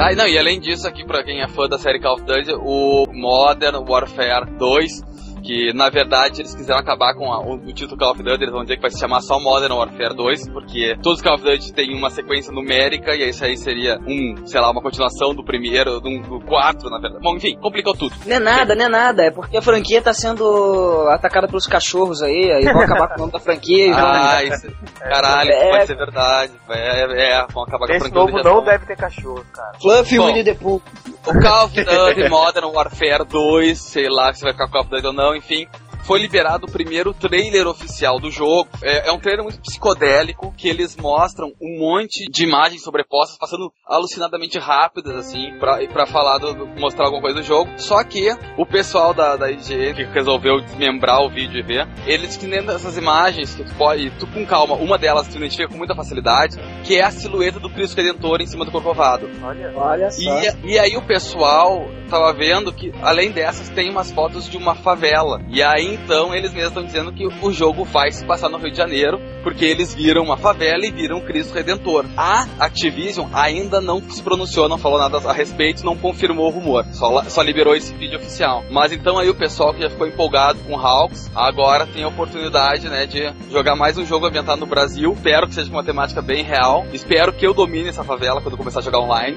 [0.00, 2.52] Ah, não, e além disso, aqui pra quem é fã da série Call of Duty,
[2.56, 5.02] o Modern Warfare 2,
[5.48, 8.52] que na verdade eles quiseram acabar com a- o, o título Call of Duty, eles
[8.52, 11.42] vão dizer que vai se chamar só Modern Warfare 2, porque todos os Call of
[11.44, 15.42] Duty têm uma sequência numérica, e isso aí seria um, sei lá, uma continuação do
[15.42, 17.22] primeiro, do, do quarto, na verdade.
[17.22, 18.14] Bom, enfim, complicou tudo.
[18.26, 19.22] Não é nada, não é nada.
[19.24, 23.18] É porque a franquia tá sendo atacada pelos cachorros aí, aí vão acabar com o
[23.20, 24.00] nome da franquia e vão...
[24.04, 24.68] Ah, isso,
[25.00, 25.70] caralho, isso É.
[25.70, 26.52] pode ser verdade.
[26.68, 29.72] É, é, vão acabar com a Esse franquia do novo não deve ter cachorro, cara.
[29.80, 30.18] Fluffy.
[30.18, 30.82] Winnie the Pooh.
[31.28, 35.06] O Call of Duty Modern Warfare 2, sei lá se vai ficar Call of Duty
[35.08, 35.68] ou não, enfim.
[36.08, 38.70] Foi liberado o primeiro trailer oficial do jogo.
[38.82, 43.70] É, é um trailer muito psicodélico, que eles mostram um monte de imagens sobrepostas, passando
[43.86, 47.70] alucinadamente rápidas, assim, pra, pra falar, do, mostrar alguma coisa do jogo.
[47.76, 52.38] Só que o pessoal da, da IGN, que resolveu desmembrar o vídeo e ver, eles
[52.38, 55.76] que nem essas imagens, que tu pode, tu com calma, uma delas tu identifica com
[55.76, 59.28] muita facilidade, que é a silhueta do Cristo Redentor em cima do Corcovado.
[59.42, 59.72] Olha.
[59.76, 60.22] Olha só.
[60.22, 64.74] E, e aí o pessoal tava vendo que, além dessas, tem umas fotos de uma
[64.74, 65.42] favela.
[65.50, 68.70] E aí então eles mesmos estão dizendo que o jogo vai se passar no Rio
[68.70, 72.04] de Janeiro, porque eles viram uma favela e viram Cristo Redentor.
[72.16, 76.84] A Activision ainda não se pronunciou, não falou nada a respeito, não confirmou o rumor.
[76.92, 78.64] Só, só liberou esse vídeo oficial.
[78.70, 82.88] Mas então aí o pessoal que já ficou empolgado com Hawks, agora tem a oportunidade,
[82.88, 85.12] né, de jogar mais um jogo ambientado no Brasil.
[85.12, 86.86] Espero que seja uma temática bem real.
[86.92, 89.36] Espero que eu domine essa favela quando eu começar a jogar online.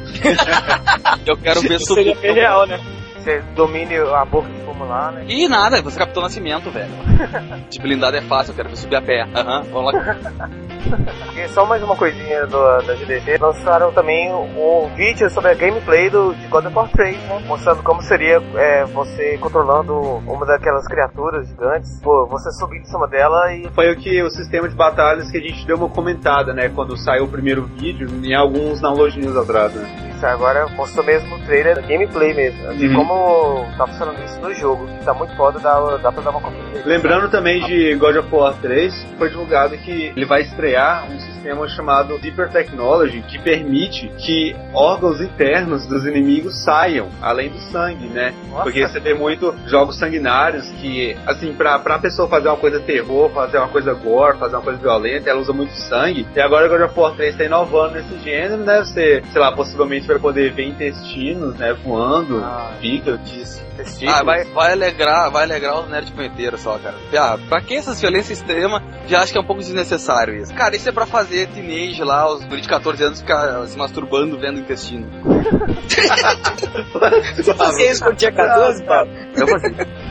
[1.26, 2.17] eu quero ver subir.
[2.17, 3.00] real, né?
[3.21, 5.25] Você domine a boca de fumo lá, né?
[5.27, 6.91] E nada, você captou nascimento, velho.
[7.69, 9.21] De blindado é fácil, eu quero ver subir a pé.
[9.34, 10.49] Aham, vamos lá.
[11.36, 16.10] E só mais uma coisinha do, da GDC, lançaram também um vídeo sobre a gameplay
[16.10, 17.43] do, de God of War 3, né?
[17.47, 19.93] Mostrando como seria é, você controlando
[20.28, 23.69] uma daquelas criaturas gigantes, pô, você subir em cima dela e...
[23.69, 26.67] Foi o que o sistema de batalhas que a gente deu uma comentada, né?
[26.69, 30.11] Quando saiu o primeiro vídeo, em alguns downloadinhos atrás, né?
[30.30, 32.67] Agora mostrou mesmo o trailer da gameplay mesmo.
[32.69, 32.95] Assim Uhum.
[33.05, 36.41] como tá funcionando isso no jogo, que tá muito foda, dá, dá pra dar uma
[36.41, 36.82] conferida.
[36.86, 41.67] Lembrando também de God of War 3, foi divulgado que ele vai estrear um sistema
[41.67, 48.31] chamado Deeper Technology, que permite que órgãos internos dos inimigos saiam, além do sangue, né?
[48.49, 48.63] Nossa.
[48.63, 53.31] Porque você vê muito jogos sanguinários que, assim, pra, pra pessoa fazer uma coisa terror,
[53.31, 56.27] fazer uma coisa gore, fazer uma coisa violenta, ela usa muito sangue.
[56.35, 58.79] E agora God of War 3 tá inovando nesse gênero, né?
[58.83, 61.73] Você, sei lá, possivelmente vai poder ver intestinos, né?
[61.83, 63.19] Voando, Ah, fígado.
[63.75, 64.15] testículos.
[64.19, 66.95] Ah, vai, vai alegrar, vai alegrar os nerds punheteiros só, cara.
[67.17, 68.81] Ah, pra que essas violências extremas?
[69.07, 70.53] Já acho que é um pouco desnecessário isso.
[70.53, 74.39] Cara, isso é pra fazer teenage lá, os guri de 14 anos ficar se masturbando
[74.39, 75.07] vendo o intestino.
[77.36, 79.11] Você fazia isso quando tinha 14, Paulo?
[79.36, 80.11] Eu fazia.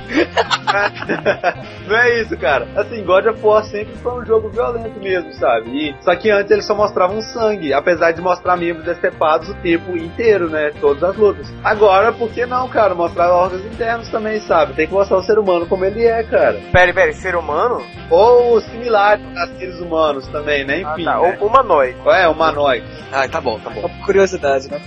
[1.86, 2.66] Não é isso, cara.
[2.76, 5.70] Assim, God of War sempre foi um jogo violento mesmo, sabe?
[5.70, 9.96] E, só que antes eles só mostravam sangue, apesar de mostrar membros decepados o tempo
[9.96, 10.72] inteiro, né?
[10.80, 11.52] Todas as lutas.
[11.64, 12.94] Agora, por que não, cara?
[12.94, 14.74] Mostrar órgãos internos também, sabe?
[14.74, 16.60] Tem que mostrar o ser humano como ele é, cara.
[16.72, 17.82] Pera, pera, ser humano?
[18.10, 20.82] Ou similar a seres humanos também, né?
[20.84, 21.20] Ah, Enfim, tá.
[21.20, 21.38] né?
[21.40, 21.96] O humanoide.
[22.06, 22.86] É, humanoide.
[23.12, 23.82] Ah, tá bom, tá bom.
[23.82, 24.80] Só por curiosidade, né?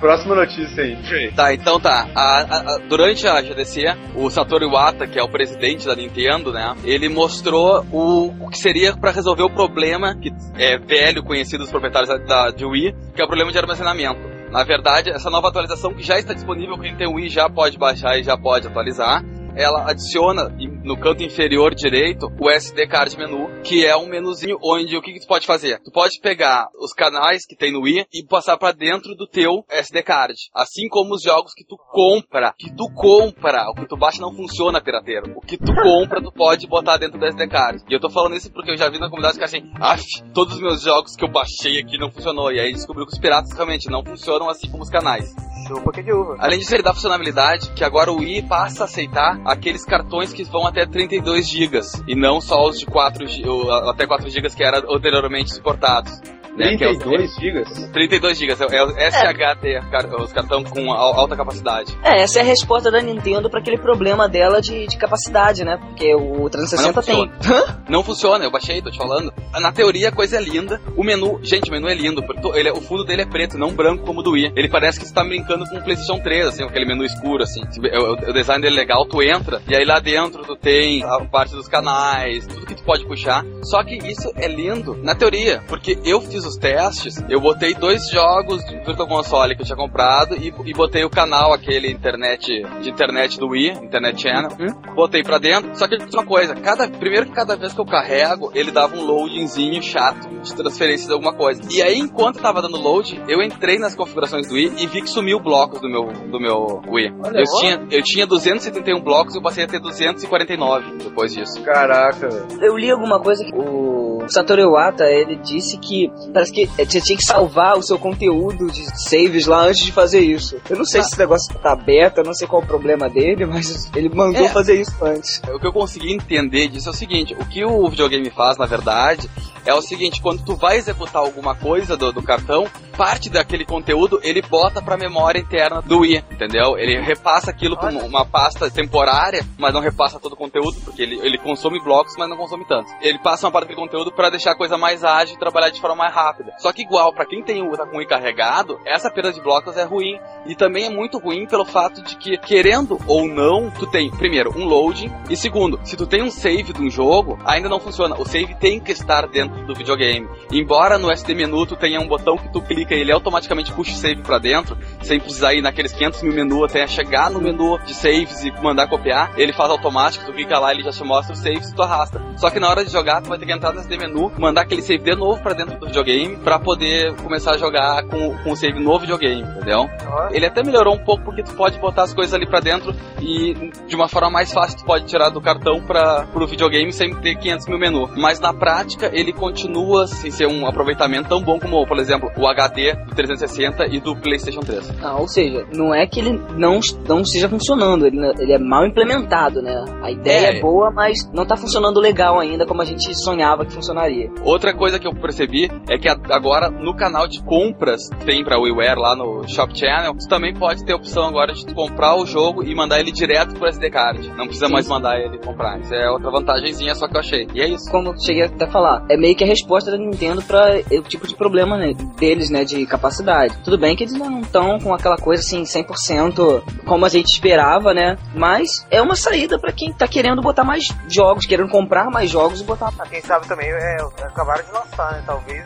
[0.00, 0.96] Próxima notícia aí.
[1.32, 2.06] Tá, então tá.
[2.14, 3.84] A- a- a- durante a GDC,
[4.14, 6.74] o Satoru Iwata, que é o presidente da Nintendo, né?
[6.84, 11.70] Ele mostrou o, o que seria pra resolver o problema que é velho, conhecido dos
[11.70, 14.20] proprietários da, da Wii, que é o problema de armazenamento.
[14.50, 18.18] Na verdade, essa nova atualização que já está disponível, quem tem Wii já pode baixar
[18.18, 19.22] e já pode atualizar.
[19.56, 20.48] Ela adiciona
[20.84, 25.12] no canto inferior direito o SD card menu, que é um menuzinho onde o que,
[25.12, 25.80] que tu pode fazer?
[25.82, 29.64] Tu pode pegar os canais que tem no Wii e passar pra dentro do teu
[29.68, 33.96] SD card, assim como os jogos que tu compra, que tu compra, o que tu
[33.96, 35.32] baixa não funciona pirateiro.
[35.36, 37.82] O que tu compra tu pode botar dentro do SD card.
[37.88, 40.54] E eu tô falando isso porque eu já vi na comunidade que assim, af, todos
[40.54, 42.52] os meus jogos que eu baixei aqui não funcionou.
[42.52, 45.34] E aí descobriu que os piratas realmente não funcionam assim como os canais.
[45.66, 46.36] Chupa que de uva.
[46.38, 50.44] Além disso, ele dá funcionalidade que agora o Wii passa a aceitar aqueles cartões que
[50.44, 54.48] vão até 32 GB e não só os de 4 G, o- até 4 GB
[54.50, 56.20] que eram anteriormente suportados.
[56.58, 57.88] Né, que é os- 32 gigas?
[57.92, 61.96] 32 GB, é o SHT, car- os cartões com al- alta capacidade.
[62.02, 65.76] É, essa é a resposta da Nintendo pra aquele problema dela de, de capacidade, né?
[65.78, 67.78] Porque o 360 Mas não tem.
[67.88, 69.32] Não funciona, eu baixei, tô te falando.
[69.60, 70.80] Na teoria a coisa é linda.
[70.96, 72.22] O menu, gente, o menu é lindo,
[72.54, 74.52] ele, é- o fundo dele é preto, não branco como o do Wii.
[74.56, 77.42] Ele parece que você tá brincando com o PlayStation 3, assim, com aquele menu escuro,
[77.42, 77.62] assim.
[77.62, 81.02] O, o- o design dele é legal, tu entra, e aí lá dentro tu tem
[81.04, 83.44] a parte dos canais, tudo que tu pode puxar.
[83.62, 88.08] Só que isso é lindo na teoria, porque eu fiz os testes, eu botei dois
[88.10, 92.46] jogos de Virtual Console que eu tinha comprado e, e botei o canal, aquele internet,
[92.80, 94.50] de internet do Wii, Internet Channel,
[94.94, 95.74] botei pra dentro.
[95.76, 99.04] Só que uma coisa, cada, primeiro que cada vez que eu carrego, ele dava um
[99.04, 101.62] loadingzinho chato de transferência de alguma coisa.
[101.70, 105.02] E aí, enquanto eu tava dando load, eu entrei nas configurações do Wii e vi
[105.02, 107.12] que sumiu blocos do meu, do meu Wii.
[107.24, 107.60] Olha, Eu ó.
[107.60, 111.62] tinha, eu tinha 271 blocos e eu passei a ter 249 depois disso.
[111.62, 112.28] Caraca.
[112.60, 117.16] Eu li alguma coisa que o Satoru Iwata, ele disse que parece que você tinha
[117.16, 120.56] que salvar o seu conteúdo de saves lá antes de fazer isso.
[120.70, 123.08] Eu não sei se esse negócio tá aberto, eu não sei qual é o problema
[123.08, 124.48] dele, mas ele mandou É.
[124.48, 125.40] fazer isso antes.
[125.52, 128.66] O que eu consegui entender disso é o seguinte: o que o videogame faz, na
[128.66, 129.28] verdade,
[129.64, 132.66] é o seguinte: quando tu vai executar alguma coisa do, do cartão,
[132.96, 136.76] parte daquele conteúdo ele bota pra memória interna do Wii, entendeu?
[136.78, 141.18] Ele repassa aquilo pra uma- pasta temporária, mas não repassa todo o conteúdo, porque ele,
[141.22, 142.90] ele consome blocos, mas não consome tanto.
[143.00, 145.80] Ele passa uma parte daquele conteúdo pra deixar a coisa mais ágil e trabalhar de
[145.80, 146.27] forma mais rápida.
[146.58, 149.76] Só que igual, pra quem tem o, tá com o carregado, essa perda de blocos
[149.76, 150.18] é ruim.
[150.46, 154.52] E também é muito ruim pelo fato de que, querendo ou não, tu tem, primeiro,
[154.56, 158.16] um loading, e segundo, se tu tem um save de um jogo, ainda não funciona.
[158.18, 160.28] O save tem que estar dentro do videogame.
[160.50, 163.92] Embora no SD menu tu tenha um botão que tu clica e ele automaticamente puxa
[163.92, 167.78] o save pra dentro, sem precisar ir naqueles 500 mil menu até chegar no menu
[167.84, 171.34] de saves e mandar copiar, ele faz automático, tu clica lá ele já te mostra
[171.34, 172.22] os saves e tu arrasta.
[172.36, 174.62] Só que na hora de jogar, tu vai ter que entrar no SD menu, mandar
[174.62, 176.07] aquele save de novo pra dentro do videogame,
[176.42, 179.88] pra poder começar a jogar com, com o save no videogame, entendeu?
[180.06, 182.94] Ó, Ele até melhorou um pouco porque tu pode botar as coisas ali pra dentro
[183.20, 183.54] e
[183.86, 187.36] de uma forma mais fácil tu pode tirar do cartão para pro videogame sem ter
[187.36, 188.08] 500 mil menu.
[188.16, 192.46] Mas na prática ele continua sem ser um aproveitamento tão bom como, por exemplo, o
[192.46, 194.94] HD do 360 e do PlayStation 3.
[195.02, 198.86] Ah, ou seja, não é que ele não, não esteja funcionando, ele, ele é mal
[198.86, 199.84] implementado, né?
[200.02, 200.58] A ideia é.
[200.58, 204.30] é boa, mas não tá funcionando legal ainda como a gente sonhava que funcionaria.
[204.42, 208.58] Outra coisa que eu percebi é que agora no canal de compras que tem pra
[208.58, 212.26] WiiWare lá no Shop Channel, você também pode ter a opção agora de comprar o
[212.26, 214.28] jogo e mandar ele direto pro SD card.
[214.30, 214.72] Não precisa Sim.
[214.72, 215.78] mais mandar ele comprar.
[215.80, 217.46] Isso é outra vantagemzinha só que eu achei.
[217.54, 217.90] E é isso.
[217.90, 221.02] Como eu cheguei até a falar, é meio que a resposta da Nintendo para o
[221.02, 223.56] tipo de problema né, deles, né, de capacidade.
[223.64, 227.92] Tudo bem que eles não estão com aquela coisa assim 100% como a gente esperava,
[227.92, 228.16] né?
[228.34, 232.60] Mas é uma saída para quem tá querendo botar mais jogos, querendo comprar mais jogos
[232.60, 232.92] e botar.
[233.08, 235.22] Quem sabe também é, acabaram de lançar, né?
[235.26, 235.64] Talvez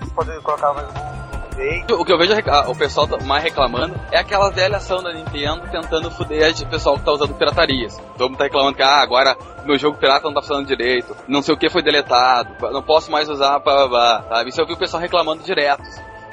[1.91, 2.33] o que eu vejo
[2.69, 6.97] o pessoal tá mais reclamando é aquela velha ação da Nintendo tentando fuder o pessoal
[6.97, 7.97] que tá usando piratarias.
[8.17, 11.43] Todo mundo tá reclamando que ah, agora meu jogo pirata não tá funcionando direito, não
[11.43, 14.51] sei o que foi deletado, não posso mais usar, blá, blá, blá, sabe?
[14.51, 15.83] Isso eu vi o pessoal reclamando direto.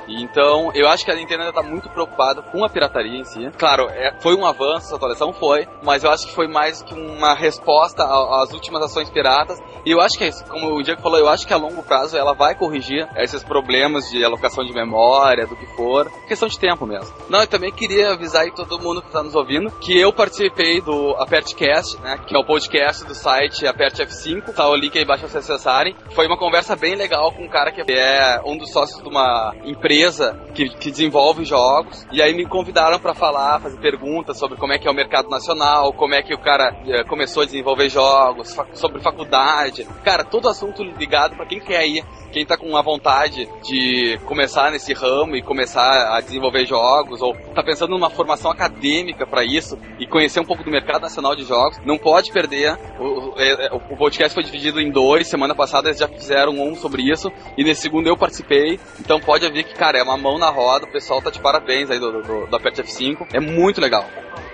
[0.09, 3.49] Então, eu acho que a Nintendo ainda tá muito preocupada com a pirataria em si.
[3.57, 6.93] Claro, é, foi um avanço, essa atualização foi, mas eu acho que foi mais que
[6.93, 9.61] uma resposta às últimas ações piratas.
[9.85, 12.33] E eu acho que, como o Diego falou, eu acho que a longo prazo ela
[12.33, 16.09] vai corrigir esses problemas de alocação de memória, do que for.
[16.27, 17.13] Questão de tempo mesmo.
[17.29, 20.81] Não, eu também queria avisar aí todo mundo que tá nos ouvindo que eu participei
[20.81, 24.53] do ApertCast, né, que é o podcast do site Aperte F5.
[24.53, 25.95] Tá o link aí embaixo pra vocês acessarem.
[26.15, 29.53] Foi uma conversa bem legal com um cara que é um dos sócios de uma
[29.63, 34.57] empresa empresa que, que desenvolve jogos, e aí me convidaram para falar, fazer perguntas sobre
[34.57, 37.45] como é que é o mercado nacional, como é que o cara é, começou a
[37.45, 39.85] desenvolver jogos, fa sobre faculdade.
[40.03, 44.71] Cara, todo assunto ligado para quem quer ir quem tá com a vontade de começar
[44.71, 49.77] nesse ramo e começar a desenvolver jogos, ou tá pensando numa formação acadêmica para isso
[49.99, 52.77] e conhecer um pouco do mercado nacional de jogos, não pode perder.
[52.99, 56.53] O, o, é, é, o, podcast foi dividido em dois, semana passada eles já fizeram
[56.53, 60.17] um sobre isso, e nesse segundo eu participei, então pode ver que, cara, é uma
[60.17, 63.39] mão na roda, o pessoal tá de parabéns aí do, do, do Apert F5, é
[63.39, 64.05] muito legal.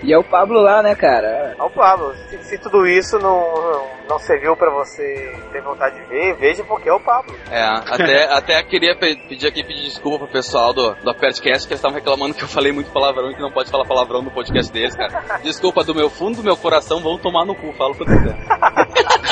[0.02, 1.54] E é o Pablo lá, né, cara?
[1.58, 2.14] É o Pablo.
[2.28, 6.88] Se, se tudo isso não, não serviu para você ter vontade de ver, veja porque
[6.88, 7.34] é o Pablo.
[7.50, 11.80] É, até, até queria pedir aqui, pedir desculpa pro pessoal do, do Apertcast, que eles
[11.80, 14.72] estavam reclamando que eu falei muito palavrão e que não pode falar palavrão no podcast
[14.72, 15.38] deles, cara.
[15.42, 18.36] Desculpa do meu fundo do meu coração, vão tomar no cu, falo que quiser.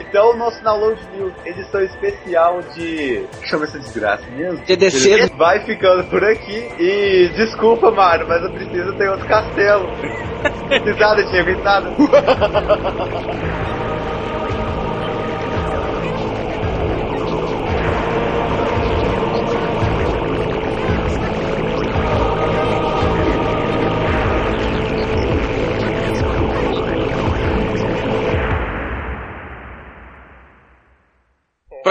[0.00, 3.26] então o nosso Download News, edição especial de.
[3.42, 4.64] Chama essa desgraça mesmo?
[4.64, 5.30] GDC.
[5.36, 9.88] Vai ficando por aqui e desculpa, Mário, mas eu preciso ter outro castelo.
[10.84, 11.90] Risada, tinha gritado.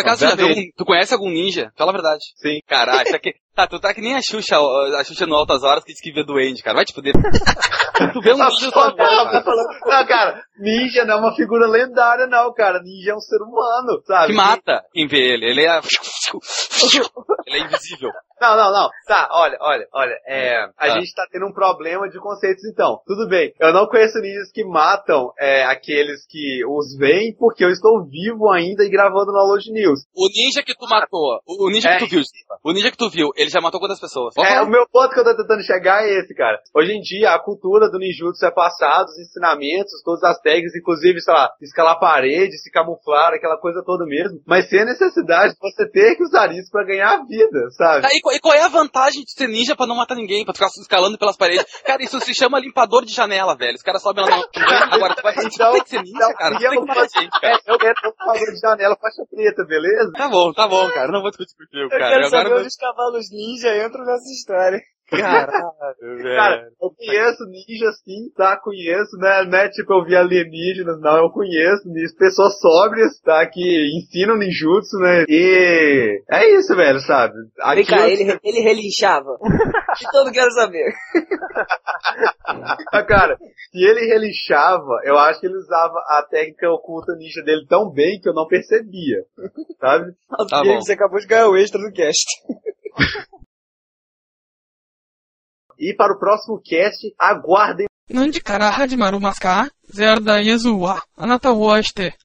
[0.03, 1.71] acaso, já viu, tu conhece algum ninja?
[1.75, 2.23] Fala a verdade.
[2.35, 2.59] Sim.
[2.67, 3.33] Caralho, isso aqui.
[3.55, 6.11] Tá, tu tá que nem a Xuxa, a Xuxa no Altas Horas que diz que
[6.11, 6.77] vê doente, cara.
[6.77, 7.13] Vai te fuder.
[8.13, 9.53] tu vê um ninja tá, tá
[9.85, 12.81] Não, cara, ninja não é uma figura lendária, não, cara.
[12.81, 14.27] Ninja é um ser humano, sabe?
[14.27, 15.45] Que mata quem vê ele.
[15.45, 15.79] Ele é.
[17.45, 18.09] ele é invisível.
[18.43, 18.89] Não, não, não.
[19.07, 20.19] Tá, olha, olha, olha.
[20.27, 20.89] É, a ah.
[20.89, 22.99] gente tá tendo um problema de conceitos então.
[23.05, 23.53] Tudo bem.
[23.57, 28.49] Eu não conheço ninjas que matam é, aqueles que os veem porque eu estou vivo
[28.49, 30.01] ainda e gravando no Load News.
[30.13, 32.21] O ninja que tu matou, o ninja é, que tu viu,
[32.63, 34.33] o ninja que tu viu, ele já matou quantas pessoas?
[34.37, 36.59] é, o meu ponto que eu tô tentando chegar é esse, cara.
[36.75, 41.21] Hoje em dia, a cultura do ninjutsu é passada, os ensinamentos, todas as técnicas, inclusive,
[41.21, 44.41] sei lá, escalar parede, se camuflar, aquela coisa toda mesmo.
[44.47, 48.01] Mas sem a necessidade de você ter que usar isso para ganhar a vida, sabe?
[48.01, 50.67] Tá, e, qual é a vantagem de ser ninja pra não matar ninguém, pra ficar
[50.67, 51.65] escalando pelas paredes?
[51.83, 53.75] Cara, isso se chama limpador de janela, velho.
[53.75, 54.43] Os caras sobem lá no...
[54.93, 56.57] Agora, tu vai então, tem que ser ninja, então, cara.
[56.57, 57.53] Tem que matar gente, cara.
[57.53, 60.11] É, eu quero limpador de janela faixa preta, beleza?
[60.13, 61.11] Tá bom, tá bom, cara.
[61.11, 62.03] Não vou discutir contigo, cara.
[62.03, 64.79] Eu quero saber Agora, onde os cavalos ninja entram nessa história.
[65.09, 65.73] Caralho,
[66.35, 68.57] Cara, eu conheço ninja sim, tá?
[68.57, 69.45] Conheço, né?
[69.45, 72.15] Não é tipo eu vi alienígenas, não, eu conheço nisso.
[72.17, 73.45] Pessoas sóbrias, tá?
[73.47, 75.25] Que ensinam ninjutsu, né?
[75.27, 77.33] E é isso, velho, sabe?
[77.75, 79.37] Vem cá, ele, ele relinchava.
[79.99, 80.91] De todo quero saber.
[82.91, 83.37] ah, cara,
[83.71, 88.19] se ele relinchava, eu acho que ele usava a técnica oculta ninja dele tão bem
[88.19, 89.23] que eu não percebia,
[89.79, 90.13] sabe?
[90.49, 90.81] Tá bom.
[90.81, 92.25] Você acabou de ganhar o extra do cast.
[95.78, 97.86] E para o próximo cast, aguardem.
[98.10, 102.14] 何時から始まるますかゼルダユズはあなたを愛して